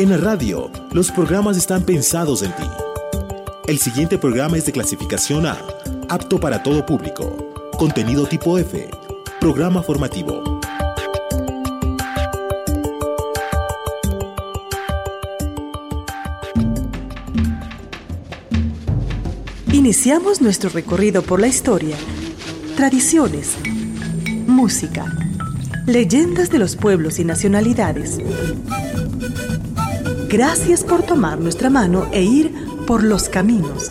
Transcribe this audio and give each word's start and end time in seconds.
En 0.00 0.08
la 0.08 0.16
radio, 0.16 0.70
los 0.92 1.10
programas 1.10 1.58
están 1.58 1.82
pensados 1.82 2.40
en 2.42 2.56
ti. 2.56 2.62
El 3.66 3.78
siguiente 3.78 4.16
programa 4.16 4.56
es 4.56 4.64
de 4.64 4.72
clasificación 4.72 5.44
A, 5.44 5.58
apto 6.08 6.40
para 6.40 6.62
todo 6.62 6.86
público. 6.86 7.52
Contenido 7.76 8.24
tipo 8.24 8.56
F, 8.56 8.88
programa 9.40 9.82
formativo. 9.82 10.58
Iniciamos 19.70 20.40
nuestro 20.40 20.70
recorrido 20.70 21.20
por 21.20 21.40
la 21.40 21.48
historia, 21.48 21.96
tradiciones, 22.74 23.54
música, 24.46 25.04
leyendas 25.84 26.48
de 26.48 26.58
los 26.58 26.74
pueblos 26.74 27.18
y 27.18 27.26
nacionalidades 27.26 28.18
Gracias 30.30 30.84
por 30.84 31.02
tomar 31.02 31.40
nuestra 31.40 31.70
mano 31.70 32.06
e 32.12 32.22
ir 32.22 32.54
por 32.86 33.02
los 33.02 33.28
caminos. 33.28 33.90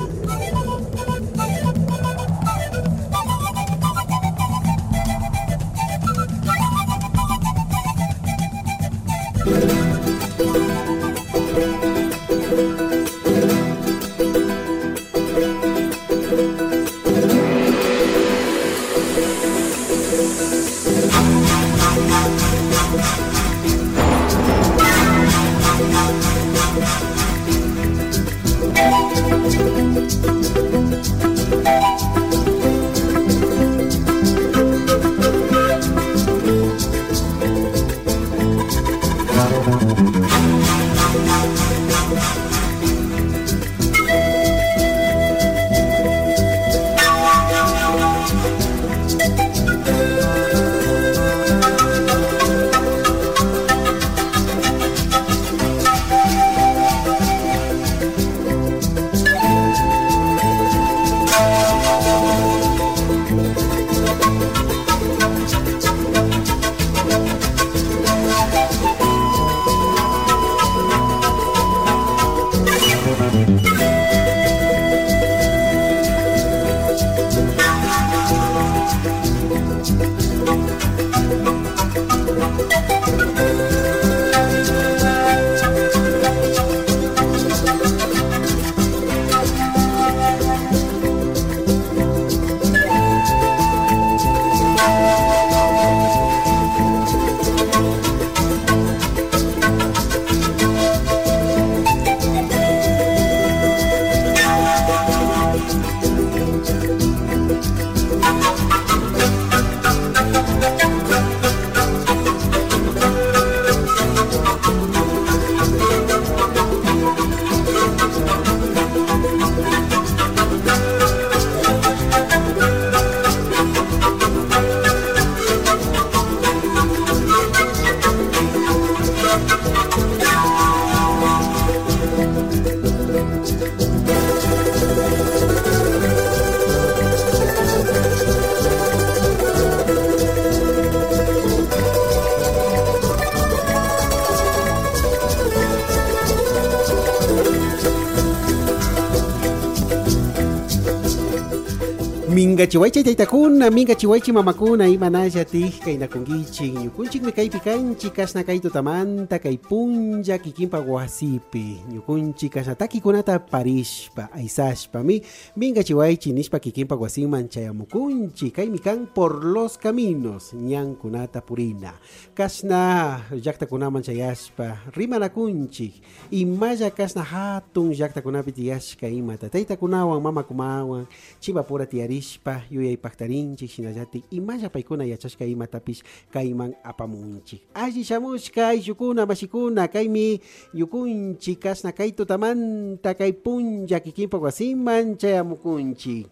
Minga 152.59 152.67
chihuaycha 152.71 153.03
taytakuna 153.03 153.71
minga 153.71 153.95
chihuaychi 153.95 154.31
mamakuna 154.35 154.87
imanalla 154.87 155.45
tijkay 155.45 155.95
nakunkichik 155.97 156.73
ñukunchikmi 156.75 157.31
kaypi 157.31 157.59
kanchik 157.59 158.13
kashna 158.13 158.43
kay 158.43 158.59
tutamanta 158.59 159.39
kay 159.39 159.55
punlla 159.57 160.37
kikinpa 160.37 160.79
wasipi 160.83 161.79
ñukunchik 162.09 162.53
kashna 162.53 162.75
takikunata 162.75 163.37
parishpa 163.39 164.29
aysashpami 164.33 165.21
minga 165.55 165.83
chihuaychi 165.83 166.33
nishpa 166.33 166.59
kikinpa 166.59 166.95
wasinman 166.97 167.45
chayamukunchik 167.49 168.55
kaymi 168.55 168.79
kan 168.81 169.05
por 169.05 169.45
los 169.45 169.77
caminos 169.77 170.53
ñankunata 170.53 171.45
purina. 171.45 171.93
Kashna 172.33 173.21
llaqtakunaman 173.29 174.01
chayashpa 174.01 174.89
rimanakunchik 174.97 176.01
imalla 176.31 176.89
kashna 176.89 177.23
hatun 177.23 177.93
llaqtakunapi 177.93 178.51
tiyashka 178.51 179.07
imata 179.07 179.49
taytakunawan 179.49 180.21
mamakumawan 180.21 181.05
chimapura 181.39 181.85
tiyarishpa 181.85 182.49
Llaqtaqa 182.49 182.73
yuyaypaqtarinchik 182.73 183.69
shinallatik 183.69 184.23
imalla 184.31 184.69
paykuna 184.69 185.05
yachashka 185.05 185.45
imatapish 185.45 186.01
kayman 186.33 186.73
apamunchik 186.83 187.61
alli 187.73 188.03
shamushka 188.03 188.73
ayllukuna 188.73 189.25
mashikuna 189.25 189.87
kaymi 189.87 190.41
yukunchik 190.73 191.59
kasna 191.59 191.91
kay 191.99 193.33
punlla 193.33 193.99
kikinpa 193.99 194.37
wasinman 194.37 195.17
chayamukunchik 195.17 196.27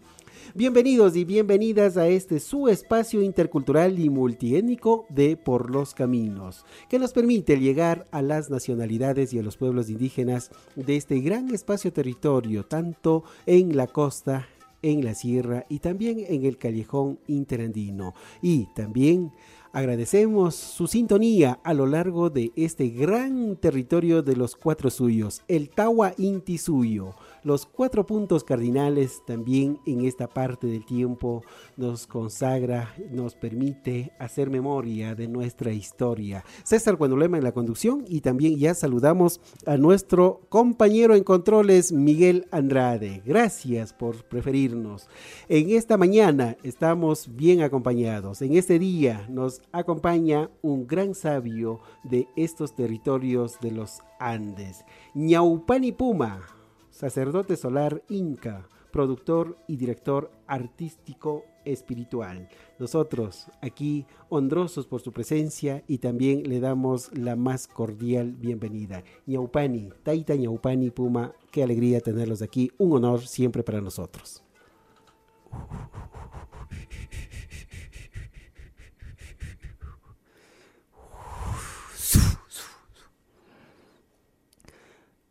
Bienvenidos 0.54 1.14
y 1.14 1.26
bienvenidas 1.26 1.98
a 1.98 2.08
este 2.08 2.40
su 2.40 2.68
espacio 2.68 3.20
intercultural 3.20 3.98
y 3.98 4.08
multiétnico 4.08 5.04
de 5.10 5.36
Por 5.36 5.70
los 5.70 5.92
Caminos, 5.92 6.64
que 6.88 6.98
nos 6.98 7.12
permite 7.12 7.60
llegar 7.60 8.06
a 8.12 8.22
las 8.22 8.48
nacionalidades 8.48 9.34
y 9.34 9.38
a 9.38 9.42
los 9.42 9.58
pueblos 9.58 9.90
indígenas 9.90 10.50
de 10.74 10.96
este 10.96 11.20
gran 11.20 11.54
espacio 11.54 11.92
territorio, 11.92 12.64
tanto 12.64 13.24
en 13.44 13.76
la 13.76 13.88
costa 13.88 14.48
en 14.82 15.04
la 15.04 15.14
sierra 15.14 15.66
y 15.68 15.80
también 15.80 16.24
en 16.28 16.44
el 16.44 16.56
callejón 16.56 17.18
interandino. 17.26 18.14
Y 18.40 18.66
también 18.74 19.32
agradecemos 19.72 20.54
su 20.54 20.86
sintonía 20.86 21.58
a 21.64 21.74
lo 21.74 21.86
largo 21.86 22.30
de 22.30 22.52
este 22.56 22.88
gran 22.88 23.56
territorio 23.56 24.22
de 24.22 24.36
los 24.36 24.56
cuatro 24.56 24.90
suyos, 24.90 25.42
el 25.48 25.70
Tawa 25.70 26.14
Inti 26.16 26.58
Suyo 26.58 27.14
los 27.48 27.64
cuatro 27.64 28.04
puntos 28.04 28.44
cardinales 28.44 29.22
también 29.24 29.80
en 29.86 30.04
esta 30.04 30.28
parte 30.28 30.66
del 30.66 30.84
tiempo 30.84 31.42
nos 31.78 32.06
consagra, 32.06 32.94
nos 33.10 33.34
permite 33.36 34.12
hacer 34.18 34.50
memoria 34.50 35.14
de 35.14 35.28
nuestra 35.28 35.72
historia. 35.72 36.44
César 36.62 36.96
Guandolema 36.96 37.38
en 37.38 37.44
la 37.44 37.52
conducción 37.52 38.04
y 38.06 38.20
también 38.20 38.58
ya 38.58 38.74
saludamos 38.74 39.40
a 39.64 39.78
nuestro 39.78 40.42
compañero 40.50 41.14
en 41.14 41.24
controles 41.24 41.90
Miguel 41.90 42.46
Andrade. 42.50 43.22
Gracias 43.24 43.94
por 43.94 44.24
preferirnos. 44.24 45.08
En 45.48 45.70
esta 45.70 45.96
mañana 45.96 46.58
estamos 46.62 47.34
bien 47.34 47.62
acompañados. 47.62 48.42
En 48.42 48.58
este 48.58 48.78
día 48.78 49.26
nos 49.30 49.62
acompaña 49.72 50.50
un 50.60 50.86
gran 50.86 51.14
sabio 51.14 51.80
de 52.04 52.28
estos 52.36 52.76
territorios 52.76 53.58
de 53.62 53.70
los 53.70 54.02
Andes, 54.20 54.84
Ñaupani 55.14 55.92
Puma 55.92 56.57
sacerdote 56.98 57.56
solar 57.56 58.02
inca, 58.08 58.68
productor 58.90 59.56
y 59.68 59.76
director 59.76 60.32
artístico 60.48 61.44
espiritual. 61.64 62.48
Nosotros 62.80 63.46
aquí 63.62 64.04
honrosos 64.30 64.88
por 64.88 65.00
su 65.00 65.12
presencia 65.12 65.84
y 65.86 65.98
también 65.98 66.42
le 66.48 66.58
damos 66.58 67.16
la 67.16 67.36
más 67.36 67.68
cordial 67.68 68.32
bienvenida. 68.32 69.04
Ñaupani, 69.26 69.90
Taita 70.02 70.34
Ñaupani 70.34 70.90
Puma, 70.90 71.34
qué 71.52 71.62
alegría 71.62 72.00
tenerlos 72.00 72.42
aquí, 72.42 72.72
un 72.78 72.92
honor 72.94 73.20
siempre 73.20 73.62
para 73.62 73.80
nosotros. 73.80 74.42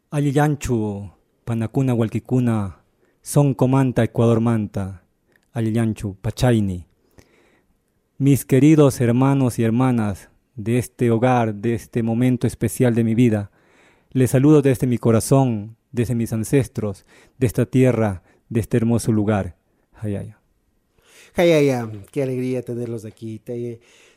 Alillanchu, 0.09 1.16
Panacuna, 1.47 1.93
Hualquicuna, 1.93 2.83
Son 3.21 3.53
Comanta, 3.53 4.03
Ecuador 4.03 4.41
Manta, 4.41 5.05
Alillanchu, 5.53 6.17
Pachaini. 6.19 6.87
Mis 8.17 8.43
queridos 8.43 8.99
hermanos 8.99 9.57
y 9.57 9.63
hermanas 9.63 10.29
de 10.57 10.77
este 10.77 11.09
hogar, 11.09 11.55
de 11.55 11.73
este 11.73 12.03
momento 12.03 12.47
especial 12.47 12.95
de 12.95 13.05
mi 13.05 13.15
vida, 13.15 13.49
les 14.11 14.31
saludo 14.31 14.61
desde 14.61 14.87
mi 14.87 14.97
corazón, 14.97 15.77
desde 15.93 16.15
mis 16.15 16.33
ancestros, 16.33 17.05
de 17.37 17.47
esta 17.47 17.65
tierra, 17.65 18.23
de 18.49 18.59
este 18.59 18.75
hermoso 18.75 19.13
lugar. 19.13 19.55
Hayaya. 19.93 20.41
Hayaya, 21.33 21.89
qué 22.11 22.23
alegría 22.23 22.61
tenerlos 22.61 23.05
aquí. 23.05 23.41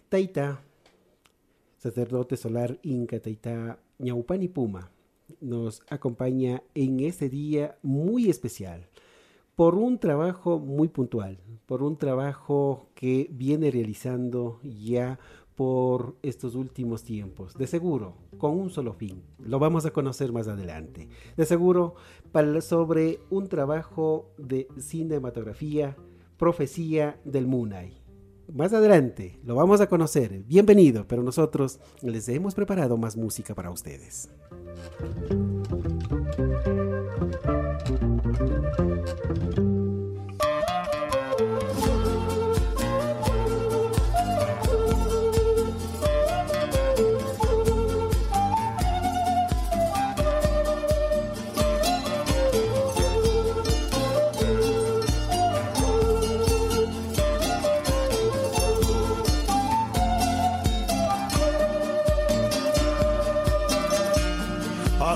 Taita, 0.08 0.62
sacerdote 1.78 2.36
solar 2.36 2.76
Inca, 2.82 3.20
Taita, 3.20 3.78
Ñaupani 4.00 4.48
Puma 4.48 4.90
nos 5.40 5.82
acompaña 5.88 6.62
en 6.74 7.00
este 7.00 7.28
día 7.28 7.78
muy 7.82 8.28
especial 8.30 8.88
por 9.60 9.74
un 9.74 9.98
trabajo 9.98 10.58
muy 10.58 10.88
puntual, 10.88 11.38
por 11.66 11.82
un 11.82 11.98
trabajo 11.98 12.88
que 12.94 13.28
viene 13.30 13.70
realizando 13.70 14.58
ya 14.62 15.18
por 15.54 16.16
estos 16.22 16.54
últimos 16.54 17.04
tiempos, 17.04 17.52
de 17.52 17.66
seguro, 17.66 18.14
con 18.38 18.58
un 18.58 18.70
solo 18.70 18.94
fin. 18.94 19.22
Lo 19.38 19.58
vamos 19.58 19.84
a 19.84 19.90
conocer 19.90 20.32
más 20.32 20.48
adelante. 20.48 21.10
De 21.36 21.44
seguro, 21.44 21.94
para, 22.32 22.62
sobre 22.62 23.20
un 23.28 23.48
trabajo 23.48 24.30
de 24.38 24.66
cinematografía, 24.78 25.94
profecía 26.38 27.20
del 27.26 27.46
Munay. 27.46 27.99
Más 28.54 28.72
adelante 28.72 29.38
lo 29.44 29.54
vamos 29.54 29.80
a 29.80 29.88
conocer. 29.88 30.42
Bienvenido, 30.46 31.06
pero 31.06 31.22
nosotros 31.22 31.78
les 32.02 32.28
hemos 32.28 32.54
preparado 32.54 32.96
más 32.96 33.16
música 33.16 33.54
para 33.54 33.70
ustedes. 33.70 34.28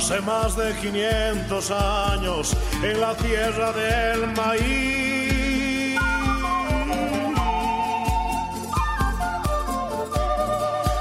Hace 0.05 0.21
más 0.21 0.55
de 0.55 0.75
500 0.83 1.71
años 1.71 2.55
en 2.83 3.01
la 3.01 3.15
tierra 3.15 3.73
del 3.73 4.27
maíz. 4.37 5.99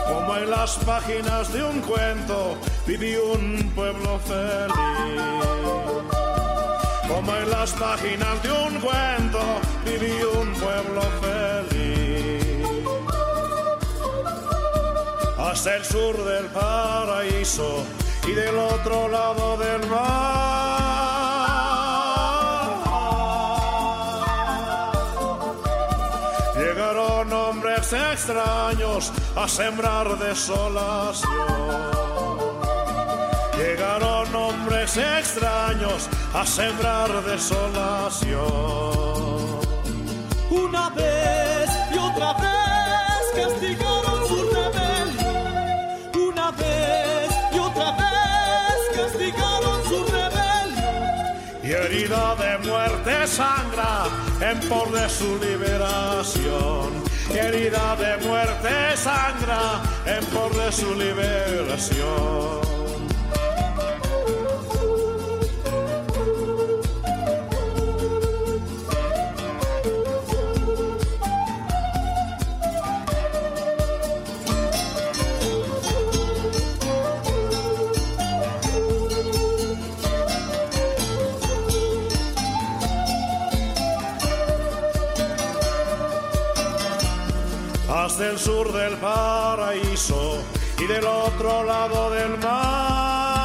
Como 0.08 0.38
en 0.38 0.50
las 0.50 0.78
páginas 0.86 1.52
de 1.52 1.64
un 1.64 1.82
cuento 1.82 2.56
vivió 2.88 3.34
un 3.34 3.74
pueblo 3.76 4.20
feliz. 4.20 5.22
Como 7.06 7.36
en 7.36 7.52
las 7.52 7.74
páginas 7.74 8.42
de 8.42 8.52
un 8.54 8.80
cuento 8.80 9.42
vivió 9.84 10.32
un 10.32 10.54
pueblo 10.54 11.02
feliz. 11.20 12.70
Hasta 15.38 15.76
el 15.76 15.84
sur 15.84 16.24
del 16.24 16.46
paraíso 16.46 17.84
y 18.28 18.32
del 18.32 18.58
otro 18.58 19.08
lado 19.08 19.58
del 19.58 19.88
mar. 19.88 20.74
Llegaron 26.56 27.34
hombres 27.34 27.94
extraños 27.94 29.12
a 29.36 29.48
sembrar 29.48 30.18
desolación. 30.18 31.28
Llegaron 33.58 34.36
hombres 34.36 34.98
extraños 34.98 36.10
a 36.34 36.46
sembrar 36.46 37.24
desolación. 37.24 38.44
Una 40.50 40.90
vez 40.90 41.70
y 41.94 41.98
otra 41.98 42.34
vez 42.34 43.24
castigaron 43.36 43.83
herida 51.94 52.36
de 52.36 52.68
muerte 52.68 53.28
sangra 53.28 54.06
en 54.42 54.60
por 54.68 54.92
de 54.92 55.08
su 55.10 55.38
liberación. 55.38 57.04
Herida 57.30 57.96
de 57.96 58.18
muerte 58.26 58.98
sangra 58.98 59.82
en 60.06 60.26
por 60.26 60.52
de 60.56 60.72
su 60.72 60.96
liberación. 60.96 62.83
Hasta 88.24 88.30
el 88.30 88.40
sur 88.40 88.72
del 88.72 88.96
paraíso 88.98 90.42
y 90.78 90.86
del 90.86 91.06
otro 91.06 91.64
lado 91.64 92.10
del 92.12 92.38
mar. 92.38 93.44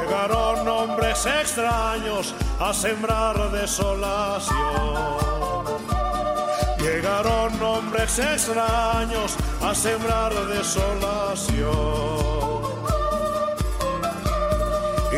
Llegaron 0.00 0.66
hombres 0.68 1.26
extraños 1.26 2.34
a 2.60 2.72
sembrar 2.72 3.52
desolación. 3.52 4.56
Llegaron 6.78 7.62
hombres 7.62 8.18
extraños 8.18 9.36
a 9.62 9.74
sembrar 9.74 10.34
desolación 10.48 12.34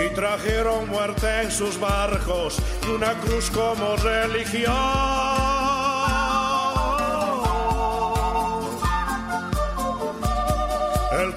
y 0.04 0.14
trajeron 0.14 0.88
muerte 0.88 1.42
en 1.42 1.50
sus 1.50 1.80
barcos 1.80 2.58
y 2.86 2.90
una 2.90 3.14
cruz 3.20 3.50
como 3.50 3.96
religión. 3.96 5.05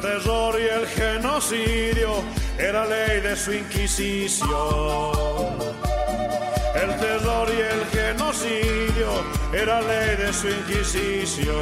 Terror 0.02 0.60
y 0.60 0.64
el 0.64 0.88
genocidio 0.88 2.24
era 2.58 2.86
ley 2.86 3.22
de 3.22 3.36
su 3.36 3.54
inquisición. 3.54 4.50
El 6.76 6.96
terror 6.98 7.48
y 7.50 7.62
el 7.62 7.86
genocidio 7.88 9.10
era 9.54 9.82
ley 9.82 10.16
de 10.18 10.34
su 10.34 10.48
inquisición. 10.48 11.56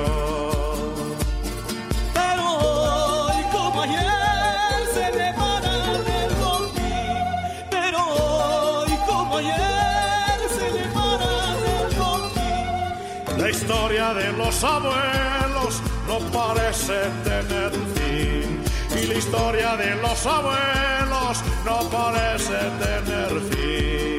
Pero 2.13 2.44
hoy 2.58 3.44
como 3.51 3.82
ayer 3.84 4.88
se 4.94 5.17
levanta 5.17 5.94
del 6.10 6.34
botín. 6.36 7.25
Pero 7.70 8.00
hoy 8.06 8.91
como 9.08 9.38
ayer 9.38 10.39
se 10.58 10.72
levanta 10.79 11.56
del 11.65 11.96
botín. 11.98 13.41
La 13.41 13.50
historia 13.50 14.13
de 14.13 14.32
los 14.34 14.63
abuelos 14.63 15.82
no 16.08 16.20
parece 16.32 17.10
tener 17.24 17.96
la 19.07 19.13
historia 19.13 19.75
de 19.77 19.95
los 19.95 20.25
abuelos 20.25 21.43
no 21.65 21.89
parece 21.89 22.57
tener 22.79 23.41
fin. 23.49 24.16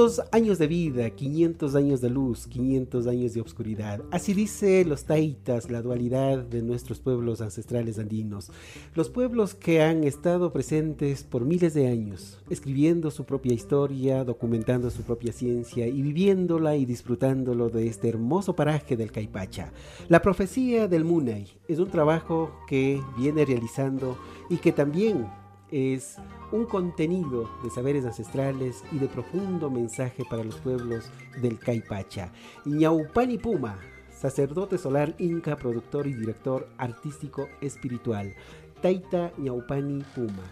500 0.00 0.28
años 0.32 0.58
de 0.58 0.66
vida, 0.66 1.10
500 1.10 1.74
años 1.74 2.00
de 2.00 2.08
luz, 2.08 2.46
500 2.46 3.06
años 3.06 3.34
de 3.34 3.42
obscuridad. 3.42 4.00
Así 4.10 4.32
dice 4.32 4.82
los 4.86 5.04
taitas, 5.04 5.70
la 5.70 5.82
dualidad 5.82 6.38
de 6.38 6.62
nuestros 6.62 7.00
pueblos 7.00 7.42
ancestrales 7.42 7.98
andinos. 7.98 8.50
Los 8.94 9.10
pueblos 9.10 9.54
que 9.54 9.82
han 9.82 10.04
estado 10.04 10.54
presentes 10.54 11.22
por 11.22 11.44
miles 11.44 11.74
de 11.74 11.88
años, 11.88 12.38
escribiendo 12.48 13.10
su 13.10 13.26
propia 13.26 13.52
historia, 13.52 14.24
documentando 14.24 14.88
su 14.88 15.02
propia 15.02 15.34
ciencia 15.34 15.86
y 15.86 16.00
viviéndola 16.00 16.76
y 16.76 16.86
disfrutándolo 16.86 17.68
de 17.68 17.86
este 17.86 18.08
hermoso 18.08 18.56
paraje 18.56 18.96
del 18.96 19.12
Caipacha. 19.12 19.70
La 20.08 20.22
profecía 20.22 20.88
del 20.88 21.04
Munay 21.04 21.46
es 21.68 21.78
un 21.78 21.90
trabajo 21.90 22.52
que 22.66 23.02
viene 23.18 23.44
realizando 23.44 24.16
y 24.48 24.56
que 24.56 24.72
también 24.72 25.26
es 25.70 26.16
un 26.52 26.64
contenido 26.64 27.48
de 27.62 27.70
saberes 27.70 28.04
ancestrales 28.04 28.82
y 28.92 28.98
de 28.98 29.08
profundo 29.08 29.70
mensaje 29.70 30.24
para 30.28 30.44
los 30.44 30.56
pueblos 30.56 31.10
del 31.40 31.58
Caipacha. 31.58 32.32
Ñaupani 32.64 33.38
Puma, 33.38 33.78
sacerdote 34.12 34.78
solar 34.78 35.14
inca, 35.18 35.56
productor 35.56 36.06
y 36.06 36.14
director 36.14 36.68
artístico 36.78 37.48
espiritual. 37.60 38.34
Taita 38.82 39.32
Ñaupani 39.38 40.04
Puma. 40.14 40.44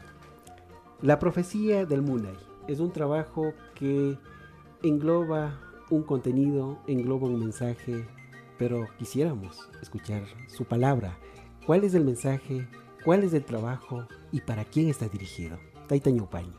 La 1.03 1.19
profecía 1.19 1.87
del 1.87 2.03
Munay 2.03 2.37
es 2.67 2.81
un 2.81 2.93
trabajo 2.93 3.55
que 3.75 4.19
engloba 4.83 5.59
un 5.91 6.03
contenido, 6.03 6.79
engloba 6.87 7.29
un 7.29 7.41
mensaje, 7.41 8.05
pero 8.59 8.87
quisiéramos 8.99 9.69
escuchar 9.81 10.23
su 10.49 10.65
palabra. 10.65 11.17
¿Cuál 11.67 11.85
es 11.85 11.95
el 11.95 12.05
mensaje? 12.05 12.67
¿Cuál 13.09 13.25
es 13.25 13.33
el 13.33 13.43
trabajo? 13.43 14.07
¿Y 14.33 14.43
para 14.43 14.67
quién 14.67 14.91
está 14.91 15.09
dirigido? 15.09 15.59
Taita 15.87 16.11
Ñaupani. 16.11 16.53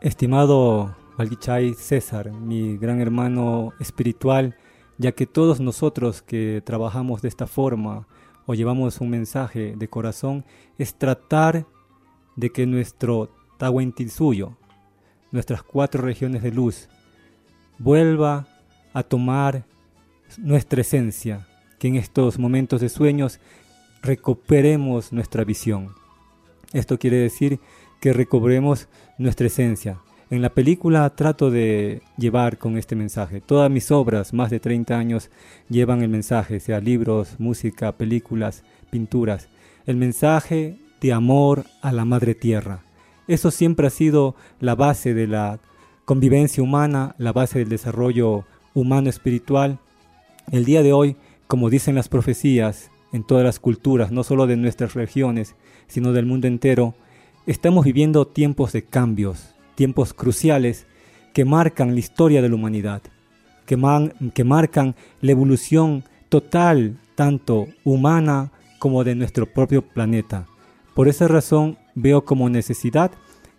Estimado 0.00 0.94
Valguichay 1.18 1.74
César, 1.74 2.30
mi 2.30 2.76
gran 2.76 3.00
hermano 3.00 3.72
espiritual, 3.80 4.56
ya 4.98 5.10
que 5.10 5.26
todos 5.26 5.58
nosotros 5.58 6.22
que 6.22 6.62
trabajamos 6.64 7.20
de 7.20 7.26
esta 7.26 7.48
forma 7.48 8.06
o 8.46 8.54
llevamos 8.54 9.00
un 9.00 9.10
mensaje 9.10 9.74
de 9.76 9.88
corazón, 9.88 10.44
es 10.78 10.94
tratar 10.94 11.66
de 12.36 12.50
que 12.50 12.64
nuestro 12.64 13.28
Tahuantinsuyo, 13.58 14.56
nuestras 15.32 15.64
cuatro 15.64 16.00
regiones 16.00 16.44
de 16.44 16.52
luz, 16.52 16.88
vuelva 17.76 18.46
a 18.92 19.02
tomar 19.02 19.64
nuestra 20.38 20.82
esencia, 20.82 21.48
que 21.80 21.88
en 21.88 21.96
estos 21.96 22.38
momentos 22.38 22.80
de 22.80 22.88
sueños 22.88 23.40
recuperemos 24.02 25.12
nuestra 25.12 25.44
visión. 25.44 25.94
Esto 26.72 26.98
quiere 26.98 27.18
decir 27.18 27.60
que 28.00 28.12
recobremos 28.12 28.88
nuestra 29.18 29.46
esencia. 29.46 30.00
En 30.30 30.42
la 30.42 30.50
película 30.50 31.08
trato 31.10 31.50
de 31.50 32.02
llevar 32.16 32.58
con 32.58 32.78
este 32.78 32.96
mensaje. 32.96 33.40
Todas 33.40 33.70
mis 33.70 33.90
obras, 33.90 34.32
más 34.32 34.50
de 34.50 34.60
30 34.60 34.96
años, 34.96 35.30
llevan 35.68 36.02
el 36.02 36.08
mensaje, 36.08 36.58
sea 36.58 36.80
libros, 36.80 37.38
música, 37.38 37.92
películas, 37.92 38.64
pinturas. 38.90 39.48
El 39.86 39.96
mensaje 39.96 40.78
de 41.00 41.12
amor 41.12 41.64
a 41.82 41.92
la 41.92 42.04
madre 42.04 42.34
tierra. 42.34 42.80
Eso 43.28 43.50
siempre 43.50 43.86
ha 43.86 43.90
sido 43.90 44.34
la 44.58 44.74
base 44.74 45.14
de 45.14 45.26
la 45.26 45.60
convivencia 46.06 46.62
humana, 46.62 47.14
la 47.18 47.32
base 47.32 47.58
del 47.58 47.68
desarrollo 47.68 48.44
humano 48.74 49.10
espiritual. 49.10 49.78
El 50.50 50.64
día 50.64 50.82
de 50.82 50.92
hoy, 50.92 51.16
como 51.46 51.68
dicen 51.68 51.94
las 51.94 52.08
profecías 52.08 52.91
en 53.12 53.24
todas 53.24 53.44
las 53.44 53.58
culturas, 53.58 54.10
no 54.10 54.24
solo 54.24 54.46
de 54.46 54.56
nuestras 54.56 54.94
regiones, 54.94 55.54
sino 55.86 56.12
del 56.12 56.26
mundo 56.26 56.46
entero, 56.46 56.94
estamos 57.46 57.84
viviendo 57.84 58.26
tiempos 58.26 58.72
de 58.72 58.82
cambios, 58.82 59.54
tiempos 59.74 60.14
cruciales 60.14 60.86
que 61.34 61.44
marcan 61.44 61.94
la 61.94 62.00
historia 62.00 62.42
de 62.42 62.48
la 62.48 62.54
humanidad, 62.54 63.02
que, 63.66 63.78
que 64.34 64.44
marcan 64.44 64.94
la 65.20 65.32
evolución 65.32 66.04
total, 66.28 66.98
tanto 67.14 67.68
humana 67.84 68.50
como 68.78 69.04
de 69.04 69.14
nuestro 69.14 69.46
propio 69.46 69.82
planeta. 69.82 70.46
Por 70.94 71.08
esa 71.08 71.28
razón 71.28 71.78
veo 71.94 72.24
como 72.24 72.48
necesidad 72.48 73.12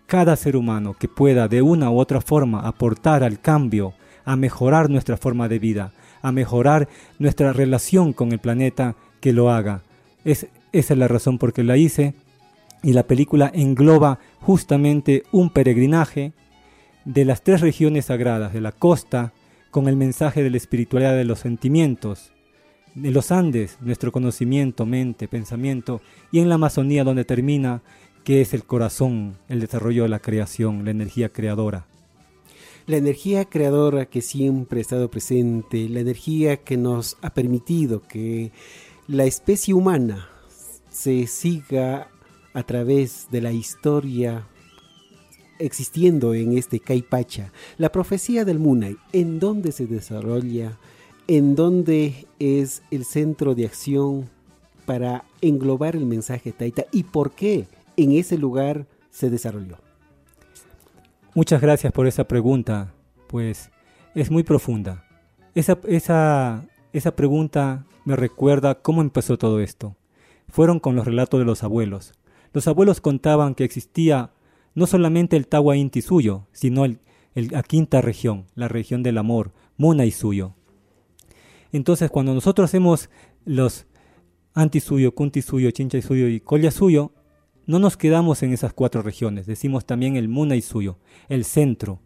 cada 0.06 0.36
ser 0.36 0.56
humano 0.56 0.94
que 0.94 1.08
pueda 1.08 1.48
de 1.48 1.62
una 1.62 1.90
u 1.90 1.98
otra 1.98 2.20
forma 2.20 2.60
aportar 2.60 3.24
al 3.24 3.40
cambio, 3.40 3.94
a 4.24 4.36
mejorar 4.36 4.90
nuestra 4.90 5.16
forma 5.16 5.48
de 5.48 5.58
vida, 5.58 5.92
a 6.22 6.32
mejorar 6.32 6.88
nuestra 7.18 7.52
relación 7.52 8.12
con 8.12 8.32
el 8.32 8.38
planeta, 8.38 8.96
que 9.24 9.32
lo 9.32 9.50
haga. 9.50 9.80
Es, 10.26 10.48
esa 10.72 10.92
es 10.92 10.98
la 10.98 11.08
razón 11.08 11.38
por 11.38 11.54
que 11.54 11.64
la 11.64 11.78
hice 11.78 12.12
y 12.82 12.92
la 12.92 13.06
película 13.06 13.50
engloba 13.54 14.18
justamente 14.42 15.22
un 15.32 15.48
peregrinaje 15.48 16.34
de 17.06 17.24
las 17.24 17.42
tres 17.42 17.62
regiones 17.62 18.04
sagradas 18.04 18.52
de 18.52 18.60
la 18.60 18.70
costa 18.70 19.32
con 19.70 19.88
el 19.88 19.96
mensaje 19.96 20.42
de 20.42 20.50
la 20.50 20.58
espiritualidad 20.58 21.16
de 21.16 21.24
los 21.24 21.38
sentimientos, 21.38 22.32
de 22.94 23.12
los 23.12 23.32
Andes, 23.32 23.78
nuestro 23.80 24.12
conocimiento, 24.12 24.84
mente, 24.84 25.26
pensamiento, 25.26 26.02
y 26.30 26.40
en 26.40 26.50
la 26.50 26.56
Amazonía 26.56 27.02
donde 27.02 27.24
termina, 27.24 27.80
que 28.24 28.42
es 28.42 28.52
el 28.52 28.64
corazón, 28.64 29.38
el 29.48 29.60
desarrollo 29.60 30.02
de 30.02 30.10
la 30.10 30.18
creación, 30.18 30.84
la 30.84 30.90
energía 30.90 31.30
creadora. 31.30 31.86
La 32.86 32.98
energía 32.98 33.46
creadora 33.46 34.04
que 34.04 34.20
siempre 34.20 34.80
ha 34.80 34.82
estado 34.82 35.10
presente, 35.10 35.88
la 35.88 36.00
energía 36.00 36.58
que 36.58 36.76
nos 36.76 37.16
ha 37.22 37.32
permitido 37.32 38.02
que 38.02 38.52
la 39.06 39.24
especie 39.24 39.74
humana 39.74 40.28
se 40.90 41.26
siga 41.26 42.08
a 42.52 42.62
través 42.62 43.28
de 43.30 43.40
la 43.40 43.52
historia 43.52 44.46
existiendo 45.58 46.34
en 46.34 46.56
este 46.56 46.80
Caipacha, 46.80 47.52
la 47.78 47.90
profecía 47.92 48.44
del 48.44 48.58
Munay, 48.58 48.96
en 49.12 49.38
dónde 49.38 49.72
se 49.72 49.86
desarrolla, 49.86 50.78
en 51.26 51.54
dónde 51.54 52.26
es 52.38 52.82
el 52.90 53.04
centro 53.04 53.54
de 53.54 53.66
acción 53.66 54.28
para 54.84 55.24
englobar 55.40 55.96
el 55.96 56.06
mensaje 56.06 56.52
Taita 56.52 56.84
y 56.92 57.04
por 57.04 57.32
qué 57.32 57.66
en 57.96 58.12
ese 58.12 58.36
lugar 58.36 58.86
se 59.10 59.30
desarrolló. 59.30 59.78
Muchas 61.34 61.60
gracias 61.60 61.92
por 61.92 62.06
esa 62.06 62.24
pregunta, 62.24 62.92
pues 63.28 63.70
es 64.14 64.30
muy 64.30 64.42
profunda. 64.42 65.04
Esa, 65.54 65.78
esa, 65.86 66.64
esa 66.94 67.16
pregunta 67.16 67.86
me 68.04 68.14
recuerda 68.16 68.80
cómo 68.80 69.02
empezó 69.02 69.36
todo 69.36 69.60
esto. 69.60 69.96
Fueron 70.48 70.78
con 70.78 70.94
los 70.94 71.04
relatos 71.04 71.40
de 71.40 71.44
los 71.44 71.64
abuelos. 71.64 72.12
Los 72.52 72.68
abuelos 72.68 73.00
contaban 73.00 73.56
que 73.56 73.64
existía 73.64 74.30
no 74.74 74.86
solamente 74.86 75.36
el 75.36 75.48
Tawa 75.48 75.76
Inti 75.76 76.02
suyo, 76.02 76.46
sino 76.52 76.84
el, 76.84 77.00
la 77.34 77.64
quinta 77.64 78.00
región, 78.00 78.46
la 78.54 78.68
región 78.68 79.02
del 79.02 79.18
amor, 79.18 79.52
Muna 79.76 80.04
y 80.04 80.12
suyo. 80.12 80.54
Entonces, 81.72 82.08
cuando 82.08 82.32
nosotros 82.32 82.70
hacemos 82.70 83.10
los 83.44 83.86
anti 84.54 84.78
suyo, 84.78 85.16
kunti 85.16 85.42
suyo, 85.42 85.72
chincha 85.72 85.98
y 85.98 86.02
suyo 86.02 86.28
y 86.28 86.38
colla 86.38 86.70
suyo, 86.70 87.10
no 87.66 87.80
nos 87.80 87.96
quedamos 87.96 88.44
en 88.44 88.52
esas 88.52 88.72
cuatro 88.72 89.02
regiones, 89.02 89.46
decimos 89.46 89.84
también 89.84 90.14
el 90.14 90.28
Muna 90.28 90.54
y 90.54 90.62
suyo, 90.62 90.98
el 91.28 91.44
centro. 91.44 91.98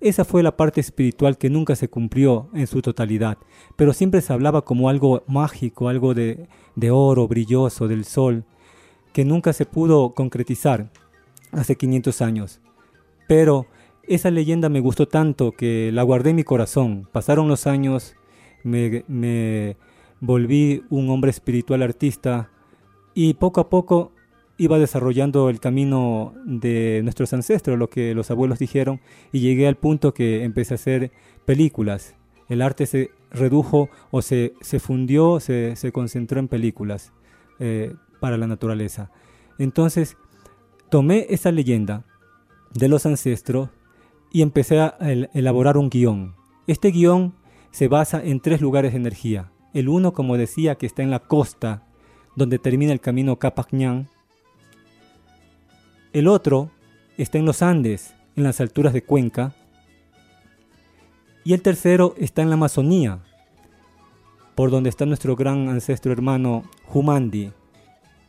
Esa 0.00 0.24
fue 0.24 0.42
la 0.42 0.56
parte 0.56 0.80
espiritual 0.80 1.38
que 1.38 1.50
nunca 1.50 1.76
se 1.76 1.88
cumplió 1.88 2.48
en 2.54 2.66
su 2.66 2.82
totalidad, 2.82 3.38
pero 3.76 3.92
siempre 3.92 4.20
se 4.20 4.32
hablaba 4.32 4.64
como 4.64 4.88
algo 4.88 5.22
mágico, 5.26 5.88
algo 5.88 6.14
de, 6.14 6.48
de 6.74 6.90
oro 6.90 7.28
brilloso, 7.28 7.86
del 7.86 8.04
sol, 8.04 8.44
que 9.12 9.24
nunca 9.24 9.52
se 9.52 9.66
pudo 9.66 10.14
concretizar 10.14 10.90
hace 11.52 11.76
500 11.76 12.22
años. 12.22 12.60
Pero 13.28 13.66
esa 14.02 14.30
leyenda 14.30 14.68
me 14.68 14.80
gustó 14.80 15.06
tanto 15.06 15.52
que 15.52 15.90
la 15.92 16.02
guardé 16.02 16.30
en 16.30 16.36
mi 16.36 16.44
corazón. 16.44 17.08
Pasaron 17.12 17.46
los 17.48 17.66
años, 17.66 18.16
me, 18.64 19.04
me 19.06 19.76
volví 20.20 20.84
un 20.90 21.10
hombre 21.10 21.30
espiritual 21.30 21.82
artista 21.82 22.50
y 23.14 23.34
poco 23.34 23.60
a 23.60 23.68
poco 23.68 24.12
iba 24.58 24.78
desarrollando 24.78 25.48
el 25.48 25.60
camino 25.60 26.34
de 26.44 27.00
nuestros 27.02 27.32
ancestros, 27.32 27.78
lo 27.78 27.88
que 27.88 28.14
los 28.14 28.30
abuelos 28.30 28.58
dijeron, 28.58 29.00
y 29.32 29.40
llegué 29.40 29.66
al 29.66 29.76
punto 29.76 30.14
que 30.14 30.44
empecé 30.44 30.74
a 30.74 30.76
hacer 30.76 31.10
películas. 31.44 32.14
El 32.48 32.62
arte 32.62 32.86
se 32.86 33.10
redujo 33.30 33.88
o 34.10 34.22
se, 34.22 34.52
se 34.60 34.78
fundió, 34.78 35.40
se, 35.40 35.74
se, 35.76 35.90
concentró 35.90 36.38
en 36.38 36.48
películas. 36.48 37.12
Eh, 37.58 37.94
para 38.22 38.38
la 38.38 38.46
naturaleza. 38.46 39.10
Entonces, 39.58 40.16
tomé 40.90 41.26
esa 41.30 41.50
leyenda 41.50 42.04
de 42.72 42.86
los 42.86 43.04
ancestros 43.04 43.70
y 44.30 44.42
empecé 44.42 44.78
a 44.78 44.96
elaborar 45.34 45.76
un 45.76 45.90
guion. 45.90 46.36
Este 46.68 46.92
guion 46.92 47.34
se 47.72 47.88
basa 47.88 48.22
en 48.22 48.38
tres 48.38 48.60
lugares 48.60 48.92
de 48.92 48.98
energía. 48.98 49.50
El 49.74 49.88
uno, 49.88 50.12
como 50.12 50.36
decía, 50.36 50.76
que 50.76 50.86
está 50.86 51.02
en 51.02 51.10
la 51.10 51.18
costa, 51.18 51.88
donde 52.36 52.60
termina 52.60 52.92
el 52.92 53.00
camino 53.00 53.40
Capacñán. 53.40 54.08
El 56.12 56.28
otro 56.28 56.70
está 57.16 57.38
en 57.38 57.46
los 57.46 57.62
Andes, 57.62 58.14
en 58.36 58.44
las 58.44 58.60
alturas 58.60 58.92
de 58.92 59.02
Cuenca. 59.02 59.54
Y 61.42 61.54
el 61.54 61.62
tercero 61.62 62.14
está 62.18 62.42
en 62.42 62.50
la 62.50 62.54
Amazonía, 62.54 63.20
por 64.54 64.70
donde 64.70 64.90
está 64.90 65.06
nuestro 65.06 65.36
gran 65.36 65.70
ancestro 65.70 66.12
hermano 66.12 66.64
Humandi, 66.92 67.52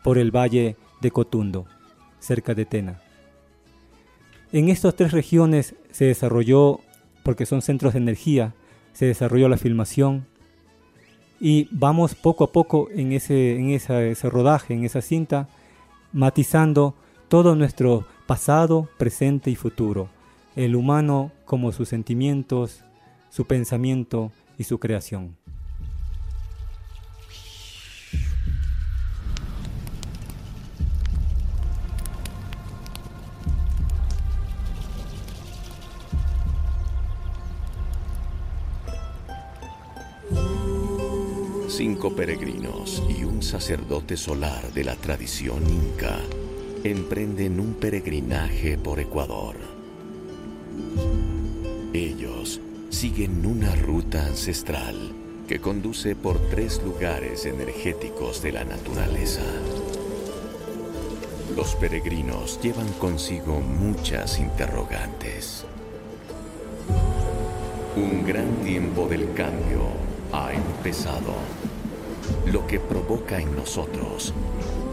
por 0.01 0.17
el 0.17 0.31
valle 0.31 0.77
de 1.01 1.11
Cotundo, 1.11 1.65
cerca 2.19 2.53
de 2.53 2.65
Tena. 2.65 3.01
En 4.53 4.69
estas 4.69 4.95
tres 4.95 5.11
regiones 5.11 5.75
se 5.91 6.05
desarrolló, 6.05 6.79
porque 7.21 7.45
son 7.45 7.61
centros 7.61 7.93
de 7.93 7.99
energía, 7.99 8.53
se 8.93 9.07
desarrolló 9.07 9.49
la 9.49 9.57
filmación 9.57 10.25
y 11.37 11.67
vamos 11.71 12.15
poco 12.15 12.45
a 12.45 12.51
poco 12.53 12.87
en 12.91 13.11
ese, 13.11 13.57
en 13.57 13.71
ese 13.71 14.29
rodaje, 14.29 14.73
en 14.73 14.85
esa 14.85 15.01
cinta, 15.01 15.49
matizando 16.13 16.95
todo 17.33 17.55
nuestro 17.55 18.05
pasado, 18.27 18.87
presente 18.99 19.49
y 19.49 19.55
futuro. 19.55 20.07
El 20.55 20.75
humano 20.75 21.31
como 21.45 21.71
sus 21.71 21.89
sentimientos, 21.89 22.83
su 23.31 23.45
pensamiento 23.45 24.31
y 24.59 24.65
su 24.65 24.79
creación. 24.79 25.35
Cinco 41.67 42.15
peregrinos 42.15 43.01
y 43.09 43.23
un 43.23 43.41
sacerdote 43.41 44.17
solar 44.17 44.71
de 44.73 44.83
la 44.83 44.95
tradición 44.95 45.63
inca 45.67 46.19
emprenden 46.83 47.61
un 47.61 47.75
peregrinaje 47.75 48.77
por 48.77 48.99
Ecuador. 48.99 49.55
Ellos 51.93 52.59
siguen 52.89 53.45
una 53.45 53.73
ruta 53.75 54.25
ancestral 54.25 55.13
que 55.47 55.59
conduce 55.59 56.13
por 56.17 56.37
tres 56.49 56.81
lugares 56.83 57.45
energéticos 57.45 58.41
de 58.41 58.51
la 58.51 58.65
naturaleza. 58.65 59.43
Los 61.55 61.73
peregrinos 61.75 62.59
llevan 62.61 62.91
consigo 62.99 63.61
muchas 63.61 64.37
interrogantes. 64.39 65.63
Un 67.95 68.25
gran 68.25 68.55
tiempo 68.57 69.07
del 69.07 69.31
cambio 69.33 69.83
ha 70.33 70.51
empezado, 70.51 71.33
lo 72.51 72.67
que 72.67 72.81
provoca 72.81 73.39
en 73.39 73.55
nosotros 73.55 74.33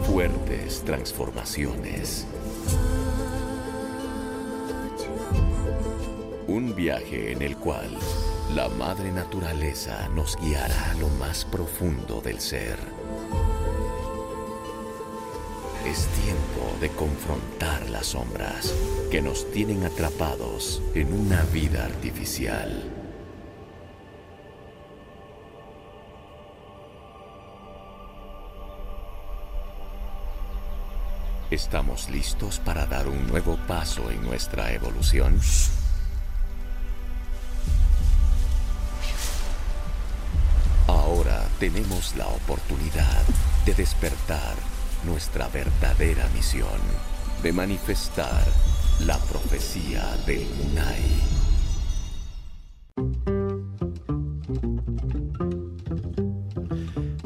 fuertes 0.03 0.83
transformaciones. 0.83 2.25
Un 6.47 6.75
viaje 6.75 7.31
en 7.31 7.41
el 7.41 7.55
cual 7.57 7.89
la 8.55 8.67
madre 8.69 9.11
naturaleza 9.11 10.09
nos 10.09 10.37
guiará 10.37 10.91
a 10.91 10.93
lo 10.95 11.07
más 11.09 11.45
profundo 11.45 12.21
del 12.21 12.39
ser. 12.39 12.77
Es 15.85 16.07
tiempo 16.07 16.77
de 16.79 16.89
confrontar 16.89 17.89
las 17.89 18.07
sombras 18.07 18.73
que 19.09 19.21
nos 19.21 19.49
tienen 19.51 19.83
atrapados 19.83 20.81
en 20.93 21.13
una 21.13 21.43
vida 21.45 21.85
artificial. 21.85 22.90
¿Estamos 31.51 32.09
listos 32.09 32.59
para 32.59 32.85
dar 32.85 33.09
un 33.09 33.27
nuevo 33.27 33.57
paso 33.67 34.09
en 34.09 34.23
nuestra 34.23 34.71
evolución? 34.71 35.37
Ahora 40.87 41.45
tenemos 41.59 42.15
la 42.15 42.27
oportunidad 42.27 43.25
de 43.65 43.73
despertar 43.73 44.55
nuestra 45.03 45.49
verdadera 45.49 46.25
misión, 46.33 46.79
de 47.43 47.51
manifestar 47.51 48.45
la 49.01 49.17
profecía 49.17 50.05
del 50.25 50.47
Munai. 50.55 51.40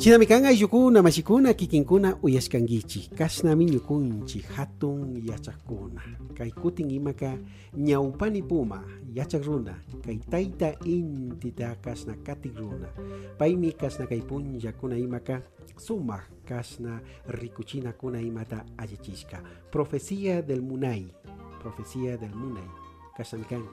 Chinamikanga 0.06 0.52
yukuna 0.52 1.02
mashikuna 1.04 1.54
kikinkuna 1.54 2.18
uyashkangichi 2.24 3.10
kashnami 3.18 3.66
ñukunchi 3.66 4.40
hatun 4.40 5.22
yachakuna. 5.30 6.02
Kay 6.34 6.52
kutin 6.52 6.92
imaka 6.92 7.38
ñawpani 7.78 8.42
puma 8.44 8.84
yachak 9.14 9.44
runa. 9.46 9.74
Kay 10.06 10.18
tayta 10.30 10.76
intita 10.86 11.76
kasna 11.82 12.14
katik 12.24 12.56
runa. 12.58 12.88
Paymi 13.40 13.72
kasna 13.72 14.06
kay 14.06 14.22
punllakuna 14.22 14.98
imaka 14.98 15.42
sumaq 15.78 16.22
kasna 16.46 17.02
rikuchinakuna 17.28 18.22
imata 18.22 18.64
allachishka 18.78 19.42
profecía 19.72 20.42
del 20.44 20.62
munay 20.62 21.10
profecía 21.64 22.18
del 22.18 22.36
munay. 22.36 22.70
Kasnamikan 23.18 23.64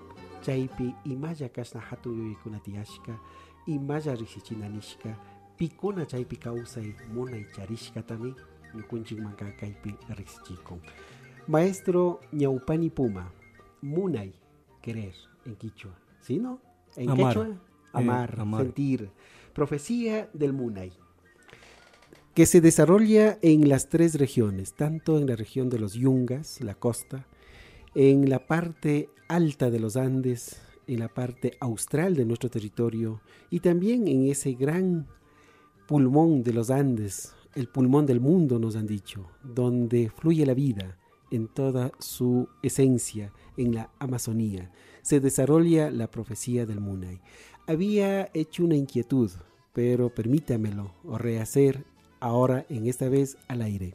chaypi 0.40 0.95
imaya 1.05 1.49
kasna 1.49 1.81
hatun 1.81 2.16
yuyaykuna 2.18 2.59
tiyashka 2.61 3.18
imaya 3.66 4.14
riksichinanishka 4.16 5.16
pikuna 5.62 6.05
chaypi 6.07 6.37
kawsay 6.42 6.90
munay 7.14 7.44
charishkatami 7.55 8.35
ñukunchikmanka 8.75 9.46
kaypi 9.61 9.94
riksichikun 10.18 10.81
maestro 11.46 12.18
ñawpani 12.33 12.90
puma 12.90 13.31
munay 13.83 14.33
querer 14.83 15.14
en 15.46 15.55
quichua 15.55 15.94
¿sí 16.20 16.38
no? 16.38 16.59
en 16.96 17.11
Amar. 17.11 17.35
quechua 17.35 17.46
Eh, 17.46 17.57
amar, 17.92 18.40
amar. 18.40 18.62
sentir 18.62 19.11
profecía 19.55 20.29
del 20.35 20.53
munay 20.53 20.90
que 22.35 22.44
se 22.46 22.61
desarrolla 22.61 23.38
en 23.42 23.68
las 23.68 23.88
tres 23.88 24.16
regiones, 24.16 24.72
tanto 24.75 25.16
en 25.18 25.27
la 25.29 25.37
región 25.37 25.68
de 25.68 25.79
los 25.79 25.92
Yungas, 25.92 26.61
la 26.62 26.75
costa, 26.75 27.27
en 27.94 28.29
la 28.31 28.46
parte 28.46 29.11
alta 29.29 29.70
de 29.70 29.79
los 29.79 29.96
Andes, 29.98 30.61
en 30.87 30.98
la 31.01 31.09
parte 31.09 31.53
austral 31.61 32.16
de 32.16 32.25
nuestro 32.25 32.48
territorio 32.48 33.20
y 33.51 33.61
también 33.61 34.09
en 34.09 34.27
ese 34.29 34.55
gran 34.55 35.07
pulmón 35.92 36.42
de 36.42 36.55
los 36.55 36.70
Andes, 36.70 37.35
el 37.55 37.68
pulmón 37.68 38.07
del 38.07 38.18
mundo 38.18 38.59
nos 38.59 38.76
han 38.76 38.87
dicho, 38.87 39.26
donde 39.42 40.09
fluye 40.09 40.46
la 40.46 40.55
vida 40.55 40.96
en 41.31 41.48
toda 41.48 41.92
su 41.98 42.48
esencia, 42.62 43.31
en 43.59 43.74
la 43.74 43.90
Amazonía. 43.98 44.72
Se 45.02 45.20
desarrolla 45.20 45.90
la 45.90 46.11
profecía 46.11 46.64
del 46.64 46.81
Munay. 46.81 47.20
Había 47.66 48.31
hecho 48.33 48.64
una 48.64 48.74
inquietud, 48.74 49.33
pero 49.74 50.09
permítamelo 50.09 50.92
o 51.05 51.18
rehacer 51.18 51.85
ahora 52.20 52.64
en 52.70 52.87
esta 52.87 53.11
vez 53.11 53.37
al 53.48 53.61
aire. 53.61 53.94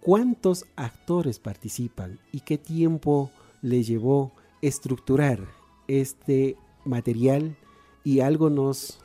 ¿Cuántos 0.00 0.64
actores 0.74 1.38
participan 1.38 2.18
y 2.32 2.40
qué 2.40 2.56
tiempo 2.56 3.30
le 3.60 3.82
llevó 3.82 4.32
estructurar 4.62 5.38
este 5.86 6.56
material 6.86 7.58
y 8.04 8.20
algo 8.20 8.48
nos 8.48 9.00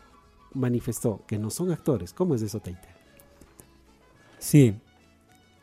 manifestó 0.56 1.22
que 1.28 1.38
no 1.38 1.50
son 1.50 1.72
actores? 1.72 2.14
¿Cómo 2.14 2.36
es 2.36 2.42
eso, 2.42 2.60
Taita? 2.60 2.88
Sí, 4.40 4.76